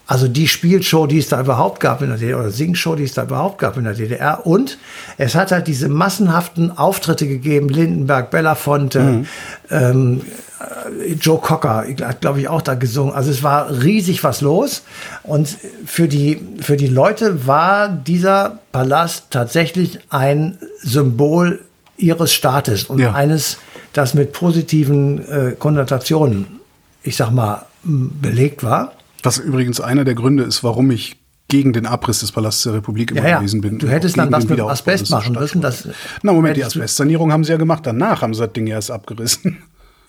also 0.06 0.26
die 0.26 0.48
Spielshow, 0.48 1.06
die 1.06 1.18
es 1.18 1.28
da 1.28 1.38
überhaupt 1.38 1.80
gab 1.80 2.00
in 2.00 2.08
der 2.08 2.16
DDR, 2.16 2.40
oder 2.40 2.50
Singshow, 2.50 2.94
die 2.94 3.04
es 3.04 3.12
da 3.12 3.24
überhaupt 3.24 3.58
gab 3.58 3.76
in 3.76 3.84
der 3.84 3.92
DDR. 3.92 4.46
Und 4.46 4.78
es 5.18 5.34
hat 5.34 5.52
halt 5.52 5.66
diese 5.66 5.90
massenhaften 5.90 6.76
Auftritte 6.76 7.28
gegeben, 7.28 7.68
Lindenberg, 7.68 8.30
Belafonte, 8.30 9.00
mhm. 9.00 9.26
ähm, 9.70 10.20
äh, 10.60 11.12
Joe 11.12 11.38
Cocker 11.38 11.84
hat, 12.00 12.22
glaube 12.22 12.40
ich, 12.40 12.48
auch 12.48 12.62
da 12.62 12.74
gesungen. 12.74 13.12
Also 13.12 13.30
es 13.30 13.42
war 13.42 13.70
riesig 13.82 14.24
was 14.24 14.40
los. 14.40 14.82
Und 15.24 15.54
für 15.84 16.08
die, 16.08 16.40
für 16.58 16.78
die 16.78 16.86
Leute 16.86 17.46
war 17.46 17.90
dieser 17.90 18.60
Palast 18.72 19.26
tatsächlich 19.28 20.00
ein 20.08 20.56
Symbol 20.80 21.60
ihres 21.98 22.32
Staates 22.32 22.84
und 22.84 22.98
ja. 22.98 23.12
eines, 23.12 23.58
das 23.92 24.14
mit 24.14 24.32
positiven 24.32 25.28
äh, 25.28 25.52
Konnotationen, 25.58 26.60
ich 27.02 27.16
sag 27.16 27.30
mal, 27.30 27.66
belegt 27.82 28.62
war. 28.62 28.92
Was 29.22 29.38
übrigens 29.38 29.80
einer 29.80 30.04
der 30.04 30.14
Gründe 30.14 30.44
ist, 30.44 30.64
warum 30.64 30.90
ich 30.90 31.16
gegen 31.48 31.72
den 31.72 31.86
Abriss 31.86 32.20
des 32.20 32.30
Palastes 32.30 32.64
der 32.64 32.74
Republik 32.74 33.10
immer 33.10 33.26
ja, 33.26 33.38
gewesen 33.38 33.62
bin. 33.62 33.78
Du 33.78 33.88
hättest 33.88 34.18
dann 34.18 34.30
was 34.30 34.46
mit 34.48 34.60
Asbest 34.60 35.10
machen 35.10 35.34
müssen. 35.34 35.62
Das 35.62 35.88
Na 36.22 36.32
Moment, 36.32 36.56
die 36.56 36.64
Asbestsanierung 36.64 37.32
haben 37.32 37.42
sie 37.42 37.52
ja 37.52 37.58
gemacht. 37.58 37.86
Danach 37.86 38.20
haben 38.20 38.34
sie 38.34 38.42
das 38.42 38.52
Ding 38.52 38.66
erst 38.66 38.90
abgerissen. 38.90 39.58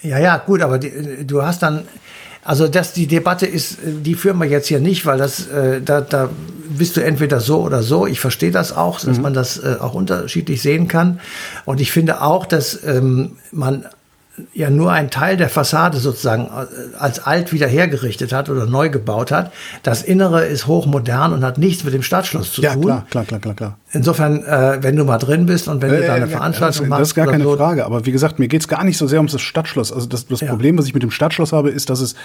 Ja, 0.01 0.17
ja, 0.19 0.37
gut, 0.37 0.61
aber 0.61 0.79
die, 0.79 1.25
du 1.25 1.41
hast 1.41 1.61
dann, 1.61 1.83
Also 2.43 2.67
dass 2.67 2.93
die 2.93 3.07
Debatte 3.07 3.45
ist, 3.45 3.77
die 3.83 4.15
führen 4.15 4.39
wir 4.39 4.47
jetzt 4.47 4.67
hier 4.67 4.79
nicht, 4.79 5.05
weil 5.05 5.17
das 5.17 5.47
äh, 5.47 5.81
da, 5.81 6.01
da 6.01 6.29
bist 6.69 6.95
du 6.97 7.01
entweder 7.01 7.39
so 7.39 7.61
oder 7.61 7.83
so. 7.83 8.07
Ich 8.07 8.19
verstehe 8.19 8.51
das 8.51 8.75
auch, 8.75 8.99
dass 8.99 9.17
mhm. 9.17 9.23
man 9.23 9.33
das 9.33 9.57
äh, 9.57 9.75
auch 9.79 9.93
unterschiedlich 9.93 10.61
sehen 10.61 10.87
kann. 10.87 11.19
Und 11.65 11.81
ich 11.81 11.91
finde 11.91 12.21
auch, 12.21 12.45
dass 12.45 12.83
ähm, 12.83 13.33
man 13.51 13.85
ja 14.53 14.69
nur 14.69 14.91
ein 14.91 15.09
Teil 15.09 15.37
der 15.37 15.49
Fassade 15.49 15.97
sozusagen 15.97 16.45
äh, 16.45 16.95
als 16.97 17.19
alt 17.19 17.51
wieder 17.53 17.67
hergerichtet 17.67 18.33
hat 18.33 18.49
oder 18.49 18.65
neu 18.65 18.89
gebaut 18.89 19.31
hat. 19.31 19.51
Das 19.83 20.01
Innere 20.03 20.45
ist 20.45 20.67
hochmodern 20.67 21.33
und 21.33 21.43
hat 21.43 21.57
nichts 21.57 21.83
mit 21.83 21.93
dem 21.93 22.03
Stadtschloss 22.03 22.53
zu 22.53 22.61
ja, 22.61 22.73
tun. 22.73 22.87
Ja, 22.87 23.05
klar, 23.09 23.25
klar, 23.25 23.39
klar, 23.39 23.55
klar. 23.55 23.77
Insofern, 23.91 24.43
äh, 24.43 24.79
wenn 24.81 24.95
du 24.95 25.05
mal 25.05 25.17
drin 25.17 25.45
bist 25.45 25.67
und 25.67 25.81
wenn 25.81 25.93
äh, 25.93 25.97
du 25.97 26.07
da 26.07 26.13
eine 26.13 26.25
äh, 26.25 26.29
Veranstaltung 26.29 26.83
das, 26.83 26.89
machst. 26.89 27.01
Das 27.01 27.07
ist 27.09 27.15
gar 27.15 27.27
keine 27.27 27.43
so, 27.43 27.55
Frage, 27.55 27.85
aber 27.85 28.05
wie 28.05 28.11
gesagt, 28.11 28.39
mir 28.39 28.47
geht 28.47 28.61
es 28.61 28.67
gar 28.67 28.83
nicht 28.83 28.97
so 28.97 29.07
sehr 29.07 29.19
ums 29.19 29.39
Stadtschloss. 29.39 29.91
Also 29.91 30.07
das, 30.07 30.27
das 30.27 30.41
ja. 30.41 30.49
Problem, 30.49 30.77
was 30.77 30.85
ich 30.85 30.93
mit 30.93 31.03
dem 31.03 31.11
Stadtschloss 31.11 31.53
habe, 31.53 31.69
ist, 31.69 31.89
dass 31.89 32.01
es 32.01 32.15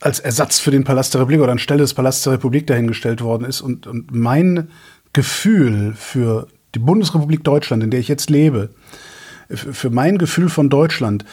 als 0.00 0.20
Ersatz 0.20 0.58
für 0.58 0.70
den 0.70 0.84
Palast 0.84 1.14
der 1.14 1.22
Republik 1.22 1.40
oder 1.40 1.52
anstelle 1.52 1.80
des 1.80 1.94
Palasts 1.94 2.22
der 2.24 2.34
Republik 2.34 2.66
dahingestellt 2.66 3.22
worden 3.22 3.44
ist. 3.44 3.60
Und, 3.60 3.86
und 3.86 4.14
mein 4.14 4.68
Gefühl 5.12 5.94
für 5.96 6.48
die 6.74 6.78
Bundesrepublik 6.78 7.42
Deutschland, 7.42 7.82
in 7.82 7.90
der 7.90 8.00
ich 8.00 8.08
jetzt 8.08 8.28
lebe, 8.28 8.70
für 9.50 9.90
mein 9.90 10.18
Gefühl 10.18 10.48
von 10.48 10.68
Deutschland 10.68 11.24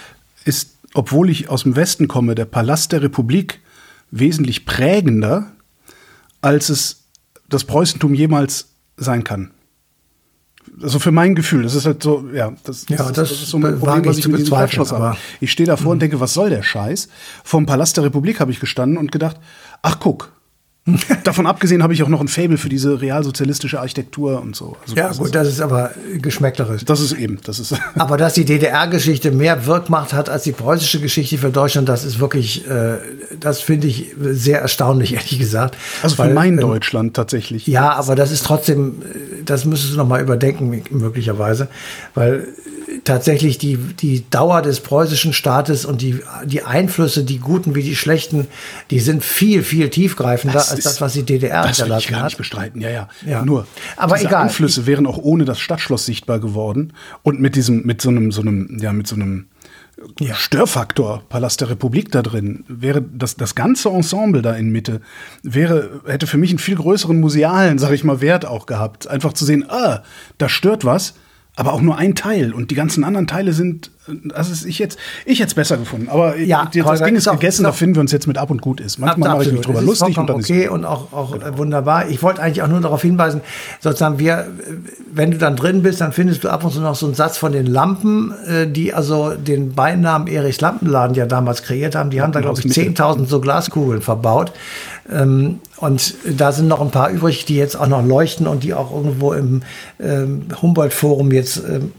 ist, 0.46 0.78
obwohl 0.94 1.30
ich 1.30 1.50
aus 1.50 1.64
dem 1.64 1.76
Westen 1.76 2.08
komme, 2.08 2.36
der 2.36 2.46
Palast 2.46 2.92
der 2.92 3.02
Republik 3.02 3.60
wesentlich 4.12 4.66
prägender, 4.66 5.52
als 6.42 6.70
es 6.70 7.06
das 7.50 7.64
Preußentum 7.64 8.14
jemals 8.14 8.70
sein 8.98 9.24
kann. 9.24 9.52
Also 10.82 11.00
für 11.00 11.12
mein 11.12 11.36
Gefühl, 11.36 11.64
das 11.64 11.76
ist 11.76 11.86
halt 11.86 12.02
so, 12.02 12.26
ja, 12.34 12.54
das, 12.64 12.88
ja, 12.88 12.98
das, 12.98 13.12
das, 13.14 13.32
ist 13.32 13.48
so 13.48 13.58
ein 13.58 13.80
Problem, 13.80 14.06
was 14.06 14.18
ich 14.18 14.28
mit 14.28 14.40
diesem 14.40 14.48
Stadtschloss 14.48 14.92
habe. 14.92 15.18
Ich 15.40 15.52
stehe 15.52 15.68
davor 15.68 15.88
mhm. 15.88 15.92
und 15.92 16.00
denke, 16.02 16.20
was 16.20 16.34
soll 16.34 16.50
der 16.50 16.64
Scheiß? 16.64 17.10
Vom 17.44 17.66
Palast 17.66 17.98
der 17.98 18.06
Republik 18.06 18.40
habe 18.40 18.52
ich 18.52 18.60
gestanden 18.60 18.98
und 18.98 19.12
gedacht, 19.12 19.38
ach 19.82 20.00
guck, 20.00 20.32
Davon 21.24 21.48
abgesehen 21.48 21.82
habe 21.82 21.94
ich 21.94 22.04
auch 22.04 22.10
noch 22.10 22.20
ein 22.20 22.28
Fable 22.28 22.58
für 22.58 22.68
diese 22.68 23.00
realsozialistische 23.00 23.80
Architektur 23.80 24.42
und 24.42 24.54
so. 24.54 24.76
Also 24.82 24.96
ja, 24.96 25.08
das 25.08 25.18
gut, 25.18 25.28
ist, 25.28 25.36
das 25.36 25.48
ist 25.48 25.62
aber 25.62 25.92
geschmäcklerisch. 26.18 26.84
Das 26.84 27.00
ist 27.00 27.14
eben, 27.14 27.40
das 27.46 27.60
ist. 27.60 27.74
aber 27.96 28.18
dass 28.18 28.34
die 28.34 28.44
DDR-Geschichte 28.44 29.32
mehr 29.32 29.66
Wirkmacht 29.66 30.12
hat 30.12 30.30
als 30.30 30.44
die 30.44 30.52
preußische 30.52 31.00
Geschichte 31.00 31.38
für 31.38 31.52
Deutschland, 31.52 31.88
das 31.88 32.04
ist 32.04 32.20
wirklich, 32.20 32.68
äh, 32.70 32.98
das 33.40 33.62
finde 33.62 33.88
ich 33.88 34.14
sehr 34.20 34.60
erstaunlich, 34.60 35.14
ehrlich 35.14 35.40
gesagt. 35.40 35.78
Also 36.02 36.18
für 36.18 36.24
Weil, 36.24 36.34
mein 36.34 36.58
äh, 36.58 36.62
Deutschland 36.62 37.16
tatsächlich. 37.16 37.66
Ja, 37.66 37.94
aber 37.94 38.16
das 38.16 38.32
ist 38.32 38.44
trotzdem, 38.44 39.02
das 39.46 39.64
müsstest 39.64 39.94
du 39.94 39.98
noch 39.98 40.08
mal 40.08 40.22
überdenken, 40.22 40.84
möglicherweise. 40.92 41.70
Weil 42.14 42.48
tatsächlich 43.04 43.58
die, 43.58 43.78
die 43.78 44.30
Dauer 44.30 44.62
des 44.62 44.80
preußischen 44.80 45.34
Staates 45.34 45.86
und 45.86 46.02
die, 46.02 46.20
die 46.46 46.64
Einflüsse, 46.64 47.24
die 47.24 47.40
guten 47.40 47.76
wie 47.76 47.84
die 47.84 47.96
schlechten, 47.96 48.48
die 48.92 49.00
sind 49.00 49.24
viel, 49.24 49.64
viel 49.64 49.90
tiefgreifender 49.90 50.64
als 50.76 50.84
das, 50.84 51.02
was 51.02 51.14
die 51.14 51.24
DDR 51.24 51.64
das 51.64 51.78
hinterlassen 51.78 51.82
hat. 51.82 51.90
Das 51.90 52.04
will 52.04 52.16
ich 52.16 52.20
gar 52.20 52.24
nicht 52.26 52.38
bestreiten, 52.38 52.82
ja, 52.82 52.90
ja. 52.90 53.08
ja. 53.26 53.46
Nur, 53.46 53.68
aber 53.98 54.16
diese 54.16 54.28
egal. 54.28 54.44
Einflüsse 54.44 54.86
wären 54.86 55.06
auch 55.06 55.18
ohne 55.18 55.46
das 55.46 55.60
Stadtschloss 55.60 56.06
sichtbar 56.06 56.40
geworden 56.40 56.94
und 57.24 57.40
mit 57.40 57.56
diesem, 57.56 57.86
mit 57.86 58.02
so 58.02 58.10
einem, 58.10 58.32
so 58.32 58.42
einem, 58.42 58.78
ja, 58.80 58.94
mit 58.94 59.08
so 59.08 59.16
einem 59.16 59.48
ja. 60.20 60.34
Störfaktor 60.36 61.24
Palast 61.30 61.62
der 61.62 61.70
Republik 61.70 62.12
da 62.12 62.22
drin 62.22 62.66
wäre 62.68 63.02
das 63.02 63.36
das 63.36 63.56
ganze 63.56 63.90
Ensemble 63.90 64.42
da 64.42 64.54
in 64.54 64.72
Mitte 64.72 65.02
wäre 65.44 66.02
hätte 66.06 66.28
für 66.28 66.38
mich 66.38 66.50
einen 66.50 66.60
viel 66.60 66.76
größeren 66.76 67.20
musealen 67.20 67.78
sag 67.78 67.92
ich 67.92 68.04
mal 68.04 68.20
Wert 68.20 68.46
auch 68.46 68.66
gehabt 68.66 69.08
einfach 69.08 69.34
zu 69.34 69.46
sehen 69.46 69.70
ah 69.70 70.04
da 70.40 70.50
stört 70.50 70.84
was 70.84 71.14
aber 71.56 71.74
auch 71.74 71.82
nur 71.82 71.98
ein 71.98 72.16
Teil 72.16 72.52
und 72.52 72.72
die 72.72 72.76
ganzen 72.76 73.04
anderen 73.04 73.28
Teile 73.28 73.54
sind, 73.54 73.92
das 74.24 74.50
ist 74.50 74.66
ich 74.66 74.80
jetzt, 74.80 74.98
ich 75.24 75.40
hätte 75.40 75.50
es 75.50 75.54
besser 75.54 75.78
gefunden. 75.78 76.10
Aber 76.10 76.36
ja, 76.36 76.68
jetzt, 76.74 76.88
das 76.88 77.02
Ding 77.04 77.16
ist 77.16 77.30
gegessen, 77.30 77.64
da 77.64 77.72
finden 77.72 77.96
wir 77.96 78.02
uns 78.02 78.12
jetzt 78.12 78.26
mit 78.26 78.40
ab 78.40 78.50
und 78.50 78.60
gut 78.60 78.82
ist. 78.82 78.98
Manchmal 78.98 79.30
mache 79.30 79.44
ich 79.44 79.52
mich 79.52 79.62
drüber 79.62 79.82
lustig 79.82 80.18
und 80.18 80.30
dann 80.30 80.38
okay 80.38 80.68
und 80.68 80.84
auch, 80.84 81.14
auch 81.14 81.32
genau. 81.34 81.58
wunderbar. 81.60 82.10
Ich 82.10 82.24
wollte 82.24 82.42
eigentlich 82.42 82.64
auch 82.64 82.68
nur 82.68 82.82
darauf 82.82 83.04
hinweisen, 83.04 83.42
sozusagen 83.80 84.18
wir, 84.18 84.48
wenn 85.14 85.30
du 85.30 85.38
dann 85.38 85.56
drin 85.56 85.84
bist, 85.84 86.02
dann 86.02 86.12
findest 86.12 86.44
du 86.44 86.50
ab 86.50 86.64
und 86.64 86.72
zu 86.72 86.82
noch 86.82 86.96
so 86.96 87.06
einen 87.06 87.16
Satz 87.16 87.38
von 87.38 87.52
den 87.52 87.68
Lampen, 87.68 88.34
äh, 88.48 88.68
die 88.68 88.96
also 88.96 89.36
den 89.36 89.74
Beinamen 89.74 90.28
Erichs 90.28 90.60
Lampenladen 90.60 91.16
ja 91.16 91.28
damals 91.28 91.62
kreiert 91.62 91.94
haben. 91.94 92.10
Die 92.10 92.22
haben 92.22 92.32
da 92.32 92.42
glaube 92.42 92.60
ich 92.60 92.66
10.000 92.66 93.28
so 93.28 93.40
Glaskugeln 93.40 94.02
verbaut. 94.02 94.54
Ähm, 95.12 95.60
und 95.84 96.16
da 96.24 96.54
sind 96.54 96.70
noch 96.70 96.80
ein 96.80 96.92
paar 96.92 97.10
übrig, 97.10 97.44
die 97.44 97.58
jetzt 97.58 97.76
auch 97.76 97.88
noch 97.88 98.06
leuchten 98.06 98.48
und 98.48 98.64
die 98.64 98.74
auch 98.74 98.90
irgendwo 98.96 99.34
im 99.34 99.64
ähm, 100.02 100.46
Humboldt-Forum 100.62 101.34
jetzt 101.34 101.58
ähm, 101.58 101.92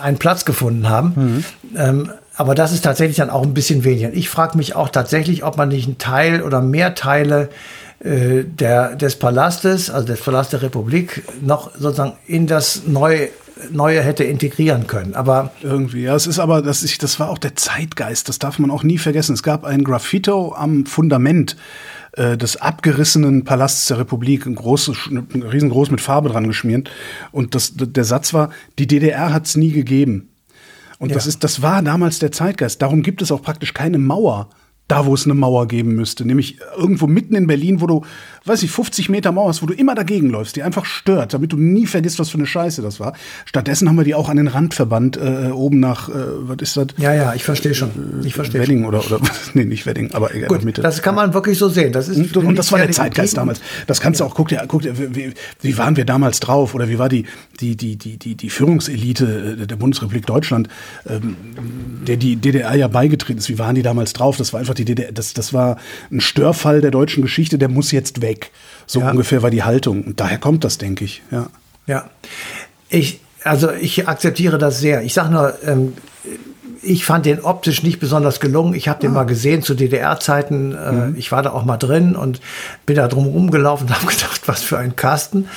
einen 0.00 0.16
Platz 0.16 0.46
gefunden 0.46 0.88
haben. 0.88 1.12
Mhm. 1.14 1.44
Ähm, 1.76 2.12
aber 2.34 2.54
das 2.54 2.72
ist 2.72 2.82
tatsächlich 2.82 3.18
dann 3.18 3.28
auch 3.28 3.42
ein 3.42 3.52
bisschen 3.52 3.84
weniger. 3.84 4.10
Ich 4.14 4.30
frage 4.30 4.56
mich 4.56 4.74
auch 4.74 4.88
tatsächlich, 4.88 5.44
ob 5.44 5.58
man 5.58 5.68
nicht 5.68 5.86
einen 5.86 5.98
Teil 5.98 6.40
oder 6.40 6.62
mehr 6.62 6.94
Teile 6.94 7.50
äh, 8.00 8.44
der, 8.44 8.96
des 8.96 9.16
Palastes, 9.16 9.90
also 9.90 10.06
des 10.06 10.22
Palastes 10.22 10.60
der 10.60 10.62
Republik, 10.62 11.24
noch 11.42 11.72
sozusagen 11.76 12.14
in 12.26 12.46
das 12.46 12.82
neue 12.86 13.28
Neue 13.70 14.02
hätte 14.02 14.24
integrieren 14.24 14.86
können. 14.86 15.14
Aber 15.14 15.52
irgendwie, 15.62 16.02
ja, 16.02 16.16
es 16.16 16.26
ist 16.26 16.38
aber, 16.38 16.62
das, 16.62 16.82
ist, 16.82 17.02
das 17.02 17.20
war 17.20 17.30
auch 17.30 17.38
der 17.38 17.54
Zeitgeist, 17.54 18.28
das 18.28 18.38
darf 18.38 18.58
man 18.58 18.70
auch 18.70 18.82
nie 18.82 18.98
vergessen. 18.98 19.34
Es 19.34 19.42
gab 19.42 19.64
ein 19.64 19.84
Graffito 19.84 20.54
am 20.54 20.86
Fundament 20.86 21.56
äh, 22.12 22.36
des 22.36 22.56
abgerissenen 22.56 23.44
Palasts 23.44 23.86
der 23.86 23.98
Republik, 23.98 24.46
ein 24.46 24.56
riesengroß 24.58 25.90
mit 25.90 26.00
Farbe 26.00 26.28
dran 26.28 26.46
geschmiert. 26.46 26.90
Und 27.30 27.54
das, 27.54 27.72
der 27.74 28.04
Satz 28.04 28.34
war, 28.34 28.50
die 28.78 28.86
DDR 28.86 29.32
hat 29.32 29.46
es 29.46 29.56
nie 29.56 29.72
gegeben. 29.72 30.28
Und 30.98 31.08
ja. 31.08 31.14
das 31.14 31.26
ist, 31.26 31.42
das 31.42 31.62
war 31.62 31.82
damals 31.82 32.18
der 32.18 32.30
Zeitgeist. 32.30 32.80
Darum 32.82 33.02
gibt 33.02 33.22
es 33.22 33.32
auch 33.32 33.42
praktisch 33.42 33.74
keine 33.74 33.98
Mauer 33.98 34.50
da, 34.88 35.06
wo 35.06 35.14
es 35.14 35.24
eine 35.24 35.34
Mauer 35.34 35.68
geben 35.68 35.94
müsste. 35.94 36.26
Nämlich 36.26 36.58
irgendwo 36.76 37.06
mitten 37.06 37.34
in 37.34 37.46
Berlin, 37.46 37.80
wo 37.80 37.86
du, 37.86 38.04
weiß 38.44 38.62
ich, 38.62 38.70
50 38.70 39.08
Meter 39.08 39.32
Mauer 39.32 39.48
hast, 39.48 39.62
wo 39.62 39.66
du 39.66 39.74
immer 39.74 39.94
dagegen 39.94 40.30
läufst, 40.30 40.56
die 40.56 40.62
einfach 40.62 40.84
stört, 40.84 41.34
damit 41.34 41.52
du 41.52 41.56
nie 41.56 41.86
vergisst, 41.86 42.18
was 42.18 42.30
für 42.30 42.38
eine 42.38 42.46
Scheiße 42.46 42.82
das 42.82 43.00
war. 43.00 43.14
Stattdessen 43.44 43.88
haben 43.88 43.96
wir 43.96 44.04
die 44.04 44.14
auch 44.14 44.28
an 44.28 44.36
den 44.36 44.48
Rand 44.48 44.74
verbannt, 44.74 45.16
äh, 45.16 45.50
oben 45.50 45.80
nach, 45.80 46.08
äh, 46.08 46.12
was 46.14 46.56
ist 46.60 46.76
das? 46.76 46.86
Ja, 46.98 47.14
ja, 47.14 47.34
ich 47.34 47.44
verstehe 47.44 47.74
schon. 47.74 47.90
Ich 48.24 48.34
verstehe 48.34 48.60
Wedding 48.60 48.84
oder, 48.84 49.04
oder, 49.04 49.20
nee, 49.54 49.64
nicht 49.64 49.86
Wedding, 49.86 50.12
aber 50.12 50.34
egal, 50.34 50.48
Gut, 50.48 50.64
Mitte. 50.64 50.82
Das 50.82 51.02
kann 51.02 51.14
man 51.14 51.34
wirklich 51.34 51.58
so 51.58 51.68
sehen. 51.68 51.92
Das 51.92 52.08
ist 52.08 52.36
und, 52.36 52.44
und 52.44 52.56
das 52.56 52.72
war 52.72 52.78
der 52.78 52.90
Zeitgeist 52.90 53.36
damals. 53.36 53.60
Das 53.86 54.00
kannst 54.00 54.20
du 54.20 54.24
auch, 54.24 54.34
guck 54.34 54.48
dir, 54.48 54.64
guck 54.66 54.82
dir, 54.82 55.14
wie, 55.14 55.32
wie 55.60 55.78
waren 55.78 55.96
wir 55.96 56.04
damals 56.04 56.40
drauf? 56.40 56.74
Oder 56.74 56.88
wie 56.88 56.98
war 56.98 57.08
die, 57.08 57.26
die, 57.60 57.76
die, 57.76 57.96
die, 57.96 58.16
die, 58.16 58.34
die 58.34 58.50
Führungselite 58.50 59.56
äh, 59.62 59.66
der 59.66 59.76
Bundesrepublik 59.76 60.26
Deutschland, 60.26 60.68
ähm, 61.08 61.36
der 62.06 62.16
die 62.16 62.36
DDR 62.36 62.74
ja 62.74 62.88
beigetreten 62.88 63.38
ist? 63.38 63.48
Wie 63.48 63.58
waren 63.58 63.74
die 63.74 63.82
damals 63.82 64.12
drauf? 64.12 64.36
Das 64.36 64.52
war 64.52 64.60
einfach 64.60 64.74
die 64.74 64.84
DDR, 64.84 65.12
das, 65.12 65.34
das 65.34 65.52
war 65.52 65.76
ein 66.10 66.20
Störfall 66.20 66.80
der 66.80 66.90
deutschen 66.90 67.22
Geschichte, 67.22 67.58
der 67.58 67.68
muss 67.68 67.92
jetzt 67.92 68.22
weg. 68.22 68.31
So 68.86 69.00
ja. 69.00 69.10
ungefähr 69.10 69.42
war 69.42 69.50
die 69.50 69.62
Haltung. 69.62 70.02
Und 70.04 70.20
daher 70.20 70.38
kommt 70.38 70.64
das, 70.64 70.78
denke 70.78 71.04
ich. 71.04 71.22
Ja. 71.30 71.48
Ja. 71.86 72.10
Ich, 72.88 73.20
also 73.44 73.70
ich 73.72 74.08
akzeptiere 74.08 74.58
das 74.58 74.80
sehr. 74.80 75.02
Ich 75.02 75.14
sage 75.14 75.30
nur, 75.30 75.54
ähm, 75.64 75.94
ich 76.82 77.04
fand 77.04 77.26
den 77.26 77.40
optisch 77.40 77.82
nicht 77.82 78.00
besonders 78.00 78.40
gelungen. 78.40 78.74
Ich 78.74 78.88
habe 78.88 79.00
den 79.00 79.12
ah. 79.12 79.14
mal 79.14 79.24
gesehen 79.24 79.62
zu 79.62 79.74
DDR-Zeiten. 79.74 80.74
Äh, 80.74 80.92
mhm. 80.92 81.16
Ich 81.16 81.30
war 81.30 81.42
da 81.42 81.50
auch 81.50 81.64
mal 81.64 81.76
drin 81.76 82.16
und 82.16 82.40
bin 82.86 82.96
da 82.96 83.08
drum 83.08 83.26
rumgelaufen 83.26 83.86
und 83.86 83.94
habe 84.02 84.06
gedacht, 84.06 84.42
was 84.46 84.62
für 84.62 84.78
ein 84.78 84.96
Kasten. 84.96 85.48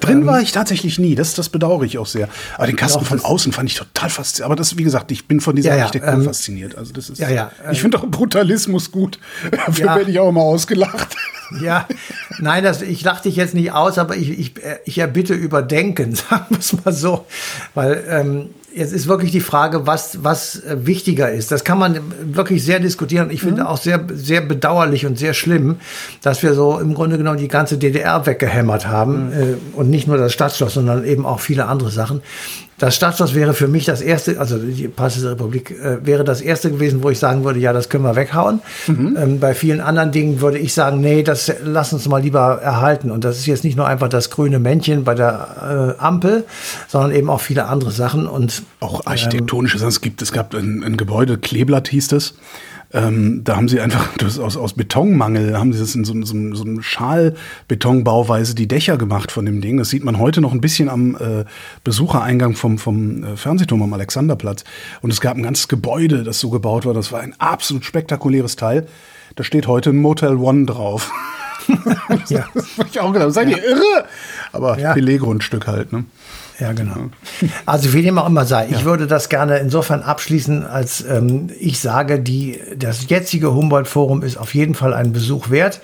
Drin 0.00 0.20
ähm, 0.20 0.26
war 0.26 0.40
ich 0.40 0.52
tatsächlich 0.52 0.98
nie. 0.98 1.14
Das, 1.14 1.34
das 1.34 1.48
bedauere 1.48 1.84
ich 1.84 1.98
auch 1.98 2.06
sehr. 2.06 2.28
Aber 2.56 2.66
den 2.66 2.76
Kasten 2.76 3.04
von 3.04 3.24
außen 3.24 3.52
fand 3.52 3.70
ich 3.70 3.76
total 3.76 4.10
faszinierend. 4.10 4.46
Aber 4.46 4.56
das, 4.56 4.76
wie 4.76 4.84
gesagt, 4.84 5.10
ich 5.10 5.26
bin 5.26 5.40
von 5.40 5.56
dieser 5.56 5.70
ja, 5.70 5.76
ja, 5.76 5.84
Architektur 5.84 6.14
ähm, 6.14 6.24
fasziniert. 6.24 6.76
Also 6.76 6.92
das 6.92 7.08
ist. 7.08 7.18
Ja, 7.18 7.30
ja. 7.30 7.50
ich 7.72 7.80
finde 7.80 7.98
auch 7.98 8.06
Brutalismus 8.06 8.92
gut. 8.92 9.18
Dafür 9.50 9.86
werde 9.86 10.10
ich 10.10 10.18
auch 10.20 10.28
immer 10.28 10.42
ausgelacht. 10.42 11.16
Ja, 11.60 11.86
nein, 12.38 12.64
das, 12.64 12.82
ich 12.82 13.02
lache 13.02 13.24
dich 13.24 13.36
jetzt 13.36 13.54
nicht 13.54 13.72
aus, 13.72 13.98
aber 13.98 14.16
ich, 14.16 14.30
ich, 14.30 14.54
ich 14.84 14.98
erbitte 14.98 15.34
überdenken, 15.34 16.14
sagen 16.30 16.46
wir 16.50 16.58
es 16.58 16.84
mal 16.84 16.92
so. 16.92 17.26
Weil 17.74 18.04
ähm, 18.08 18.50
Jetzt 18.74 18.92
ist 18.92 19.06
wirklich 19.06 19.30
die 19.30 19.40
Frage, 19.40 19.86
was, 19.86 20.24
was 20.24 20.56
äh, 20.64 20.84
wichtiger 20.84 21.30
ist. 21.30 21.52
Das 21.52 21.62
kann 21.62 21.78
man 21.78 22.00
wirklich 22.24 22.64
sehr 22.64 22.80
diskutieren. 22.80 23.30
Ich 23.30 23.40
finde 23.40 23.62
mhm. 23.62 23.68
auch 23.68 23.76
sehr, 23.76 24.04
sehr 24.12 24.40
bedauerlich 24.40 25.06
und 25.06 25.16
sehr 25.16 25.32
schlimm, 25.32 25.76
dass 26.22 26.42
wir 26.42 26.54
so 26.54 26.80
im 26.80 26.92
Grunde 26.94 27.16
genommen 27.16 27.38
die 27.38 27.46
ganze 27.46 27.78
DDR 27.78 28.26
weggehämmert 28.26 28.88
haben. 28.88 29.26
Mhm. 29.26 29.32
Äh, 29.32 29.56
und 29.76 29.90
nicht 29.90 30.08
nur 30.08 30.16
das 30.16 30.32
Stadtschloss, 30.32 30.74
sondern 30.74 31.04
eben 31.04 31.24
auch 31.24 31.38
viele 31.38 31.66
andere 31.66 31.92
Sachen. 31.92 32.20
Das 32.78 32.96
Stadtschloss 32.96 33.34
wäre 33.34 33.54
für 33.54 33.68
mich 33.68 33.84
das 33.84 34.00
erste, 34.00 34.40
also 34.40 34.58
die 34.58 34.88
Passische 34.88 35.30
Republik 35.30 35.70
äh, 35.70 36.04
wäre 36.04 36.24
das 36.24 36.40
erste 36.40 36.70
gewesen, 36.70 37.02
wo 37.02 37.10
ich 37.10 37.18
sagen 37.18 37.44
würde, 37.44 37.60
ja, 37.60 37.72
das 37.72 37.88
können 37.88 38.04
wir 38.04 38.16
weghauen. 38.16 38.60
Mhm. 38.86 39.16
Ähm, 39.20 39.40
bei 39.40 39.54
vielen 39.54 39.80
anderen 39.80 40.10
Dingen 40.12 40.40
würde 40.40 40.58
ich 40.58 40.74
sagen, 40.74 41.00
nee, 41.00 41.22
das 41.22 41.52
lass 41.62 41.92
uns 41.92 42.08
mal 42.08 42.20
lieber 42.20 42.60
erhalten. 42.60 43.10
Und 43.10 43.24
das 43.24 43.38
ist 43.38 43.46
jetzt 43.46 43.64
nicht 43.64 43.76
nur 43.76 43.86
einfach 43.86 44.08
das 44.08 44.30
grüne 44.30 44.58
Männchen 44.58 45.04
bei 45.04 45.14
der 45.14 45.96
äh, 45.98 46.02
Ampel, 46.02 46.44
sondern 46.88 47.12
eben 47.12 47.30
auch 47.30 47.40
viele 47.40 47.66
andere 47.66 47.92
Sachen 47.92 48.26
und 48.26 48.62
auch 48.80 49.06
architektonische 49.06 49.76
ähm, 49.76 49.80
Sachen. 49.80 49.88
Es 49.90 50.00
gibt, 50.00 50.22
es 50.22 50.32
gab 50.32 50.54
ein, 50.54 50.82
ein 50.84 50.96
Gebäude, 50.96 51.38
Kleeblatt 51.38 51.88
hieß 51.88 52.12
es 52.12 52.34
Ähm, 52.94 53.42
da 53.42 53.56
haben 53.56 53.68
sie 53.68 53.80
einfach 53.80 54.08
das 54.18 54.38
aus, 54.38 54.56
aus 54.56 54.74
Betonmangel, 54.74 55.58
haben 55.58 55.72
sie 55.72 55.80
das 55.80 55.96
in 55.96 56.04
so, 56.04 56.14
so, 56.22 56.54
so 56.54 56.64
einem 56.64 56.80
Schalbetonbauweise 56.80 58.54
die 58.54 58.68
Dächer 58.68 58.96
gemacht 58.96 59.32
von 59.32 59.44
dem 59.44 59.60
Ding. 59.60 59.76
Das 59.76 59.90
sieht 59.90 60.04
man 60.04 60.18
heute 60.18 60.40
noch 60.40 60.52
ein 60.52 60.60
bisschen 60.60 60.88
am 60.88 61.16
äh, 61.16 61.44
Besuchereingang 61.82 62.54
vom, 62.54 62.78
vom 62.78 63.24
äh, 63.24 63.36
Fernsehturm 63.36 63.82
am 63.82 63.92
Alexanderplatz. 63.92 64.62
Und 65.02 65.12
es 65.12 65.20
gab 65.20 65.36
ein 65.36 65.42
ganzes 65.42 65.66
Gebäude, 65.66 66.22
das 66.22 66.38
so 66.38 66.50
gebaut 66.50 66.86
war. 66.86 66.94
Das 66.94 67.10
war 67.10 67.20
ein 67.20 67.34
absolut 67.40 67.84
spektakuläres 67.84 68.54
Teil. 68.54 68.86
Da 69.34 69.42
steht 69.42 69.66
heute 69.66 69.92
Motel 69.92 70.36
One 70.36 70.64
drauf. 70.64 71.10
ja. 72.28 72.46
Das 72.54 72.66
ich 72.90 73.00
auch 73.00 73.12
gedacht. 73.12 73.32
Seid 73.32 73.48
ihr 73.48 73.62
irre? 73.62 74.06
Aber 74.52 74.78
ja. 74.78 74.94
Beleggrundstück 74.94 75.66
halt, 75.66 75.92
ne? 75.92 76.04
Ja, 76.60 76.72
genau. 76.72 77.10
Also 77.66 77.92
wie 77.92 78.02
dem 78.02 78.18
auch 78.18 78.26
immer 78.26 78.44
sei, 78.44 78.68
ich 78.70 78.84
würde 78.84 79.06
das 79.06 79.28
gerne 79.28 79.58
insofern 79.58 80.02
abschließen, 80.02 80.64
als 80.64 81.04
ähm, 81.04 81.50
ich 81.58 81.80
sage, 81.80 82.20
die, 82.20 82.60
das 82.76 83.08
jetzige 83.08 83.54
Humboldt-Forum 83.54 84.22
ist 84.22 84.36
auf 84.36 84.54
jeden 84.54 84.74
Fall 84.74 84.94
einen 84.94 85.12
Besuch 85.12 85.50
wert. 85.50 85.80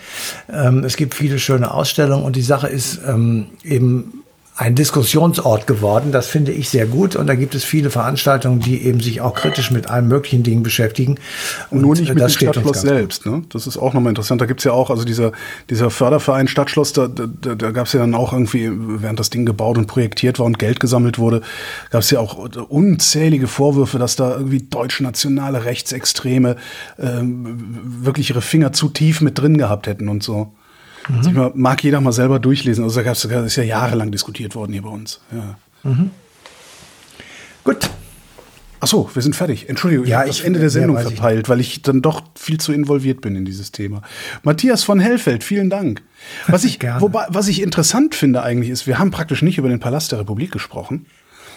Ähm, 0.53 0.85
es 0.85 0.97
gibt 0.97 1.15
viele 1.15 1.39
schöne 1.39 1.73
Ausstellungen 1.73 2.25
und 2.25 2.37
die 2.37 2.43
Sache 2.43 2.69
ist 2.69 3.01
ähm, 3.07 3.47
eben 3.65 4.20
ein 4.61 4.75
Diskussionsort 4.75 5.67
geworden. 5.67 6.13
Das 6.13 6.27
finde 6.27 6.53
ich 6.53 6.69
sehr 6.69 6.85
gut. 6.85 7.17
Und 7.17 7.29
da 7.29 7.35
gibt 7.35 7.55
es 7.55 7.65
viele 7.65 7.89
Veranstaltungen, 7.89 8.61
die 8.61 8.85
eben 8.85 9.01
sich 9.01 9.23
auch 9.23 9.35
kritisch 9.35 9.71
mit 9.71 9.89
allen 9.89 10.07
möglichen 10.07 10.43
Dingen 10.43 10.63
beschäftigen. 10.63 11.19
Und 11.71 11.81
Nur 11.81 11.97
nicht 11.97 12.11
mit 12.13 12.21
dem 12.21 12.29
Stadtschloss 12.29 12.83
selbst. 12.83 13.25
Ne? 13.25 13.43
Das 13.49 13.67
ist 13.67 13.79
auch 13.79 13.95
nochmal 13.95 14.11
interessant. 14.11 14.39
Da 14.43 14.45
gibt 14.45 14.61
es 14.61 14.65
ja 14.65 14.73
auch, 14.73 14.91
also 14.91 15.05
dieser, 15.05 15.33
dieser 15.71 15.89
Förderverein 15.89 16.47
Stadtschloss, 16.47 16.93
da, 16.93 17.09
da, 17.09 17.55
da 17.55 17.71
gab 17.71 17.87
es 17.87 17.95
ja 17.95 18.01
dann 18.01 18.15
auch 18.15 18.35
irgendwie, 18.35 18.71
während 18.71 19.19
das 19.19 19.31
Ding 19.31 19.47
gebaut 19.47 19.79
und 19.79 19.87
projektiert 19.87 20.39
war 20.39 20.45
und 20.45 20.59
Geld 20.59 20.79
gesammelt 20.79 21.19
wurde, 21.19 21.41
gab 21.91 22.03
es 22.03 22.11
ja 22.11 22.21
auch 22.21 22.37
unzählige 22.69 23.47
Vorwürfe, 23.47 23.99
dass 23.99 24.17
da 24.17 24.33
irgendwie 24.33 24.61
deutsch-nationale 24.61 25.65
Rechtsextreme 25.65 26.57
ähm, 26.99 27.79
wirklich 28.03 28.29
ihre 28.29 28.43
Finger 28.43 28.75
zu 28.75 28.91
tief 28.91 29.23
mit 29.23 29.39
drin 29.39 29.57
gehabt 29.57 29.87
hätten 29.87 30.11
und 30.11 30.23
so. 30.23 30.53
Mhm. 31.11 31.35
Mal, 31.35 31.53
mag 31.55 31.83
jeder 31.83 32.01
mal 32.01 32.13
selber 32.13 32.39
durchlesen. 32.39 32.85
Also 32.85 33.03
da 33.03 33.13
ist 33.13 33.57
ja 33.57 33.63
jahrelang 33.63 34.11
diskutiert 34.11 34.55
worden 34.55 34.73
hier 34.73 34.83
bei 34.83 34.91
uns. 34.91 35.21
Ja. 35.33 35.59
Mhm. 35.91 36.11
Gut. 37.65 37.91
Ach 38.83 38.87
so, 38.87 39.11
wir 39.13 39.21
sind 39.21 39.37
fertig. 39.37 39.69
Entschuldigung, 39.69 40.07
ja, 40.07 40.21
ich 40.21 40.21
habe 40.21 40.29
das 40.29 40.41
Ende 40.41 40.59
der 40.59 40.71
Sendung 40.71 40.99
verpeilt, 40.99 41.51
weil 41.51 41.61
ich 41.61 41.83
dann 41.83 42.01
doch 42.01 42.23
viel 42.35 42.59
zu 42.59 42.73
involviert 42.73 43.21
bin 43.21 43.37
in 43.37 43.45
dieses 43.45 43.73
Thema. 43.73 44.01
Matthias 44.43 44.85
von 44.85 44.99
Hellfeld, 45.01 45.45
vielen 45.45 45.69
Dank. 45.69 46.03
Was 46.47 46.65
ich, 46.65 46.79
wobei, 46.99 47.27
was 47.29 47.49
ich 47.49 47.61
interessant 47.61 48.15
finde 48.15 48.43
eigentlich 48.43 48.71
ist, 48.71 48.87
wir 48.87 48.99
haben 48.99 49.11
praktisch 49.11 49.43
nicht 49.43 49.59
über 49.59 49.69
den 49.69 49.81
Palast 49.81 50.13
der 50.13 50.21
Republik 50.21 50.51
gesprochen. 50.51 51.05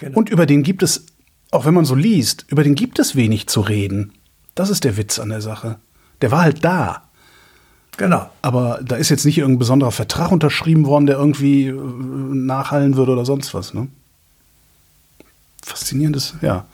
Genau. 0.00 0.18
Und 0.18 0.28
über 0.28 0.44
den 0.44 0.62
gibt 0.62 0.82
es, 0.82 1.06
auch 1.50 1.64
wenn 1.64 1.72
man 1.72 1.86
so 1.86 1.94
liest, 1.94 2.44
über 2.48 2.62
den 2.62 2.74
gibt 2.74 2.98
es 2.98 3.16
wenig 3.16 3.46
zu 3.46 3.62
reden. 3.62 4.12
Das 4.54 4.68
ist 4.68 4.84
der 4.84 4.98
Witz 4.98 5.18
an 5.18 5.30
der 5.30 5.40
Sache. 5.40 5.78
Der 6.20 6.30
war 6.30 6.42
halt 6.42 6.62
da. 6.62 7.03
Genau. 7.96 8.28
Aber 8.42 8.80
da 8.82 8.96
ist 8.96 9.08
jetzt 9.10 9.24
nicht 9.24 9.38
irgendein 9.38 9.58
besonderer 9.58 9.92
Vertrag 9.92 10.32
unterschrieben 10.32 10.86
worden, 10.86 11.06
der 11.06 11.16
irgendwie 11.16 11.66
äh, 11.66 11.74
nachhallen 11.74 12.96
würde 12.96 13.12
oder 13.12 13.24
sonst 13.24 13.54
was. 13.54 13.74
Ne? 13.74 13.88
Faszinierendes, 15.62 16.34
ja. 16.42 16.66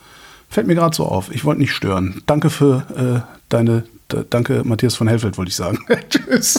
Fällt 0.48 0.66
mir 0.66 0.74
gerade 0.74 0.96
so 0.96 1.04
auf. 1.06 1.30
Ich 1.32 1.44
wollte 1.44 1.60
nicht 1.60 1.72
stören. 1.72 2.22
Danke 2.26 2.50
für 2.50 3.24
äh, 3.24 3.34
deine, 3.48 3.84
danke 4.30 4.62
Matthias 4.64 4.96
von 4.96 5.06
Helfeld, 5.06 5.38
wollte 5.38 5.50
ich 5.50 5.56
sagen. 5.56 5.78
Tschüss. 6.10 6.58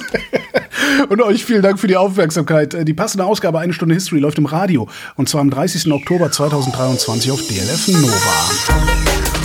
Und 1.09 1.21
euch 1.21 1.43
vielen 1.43 1.61
Dank 1.61 1.77
für 1.79 1.87
die 1.87 1.97
Aufmerksamkeit. 1.97 2.73
Äh, 2.73 2.85
die 2.85 2.93
passende 2.93 3.25
Ausgabe 3.25 3.59
Eine 3.59 3.73
Stunde 3.73 3.95
History 3.95 4.21
läuft 4.21 4.37
im 4.37 4.45
Radio. 4.45 4.87
Und 5.15 5.27
zwar 5.27 5.41
am 5.41 5.49
30. 5.49 5.91
Oktober 5.91 6.31
2023 6.31 7.31
auf 7.31 7.41
DLF 7.47 7.87
Nova. 7.89 9.40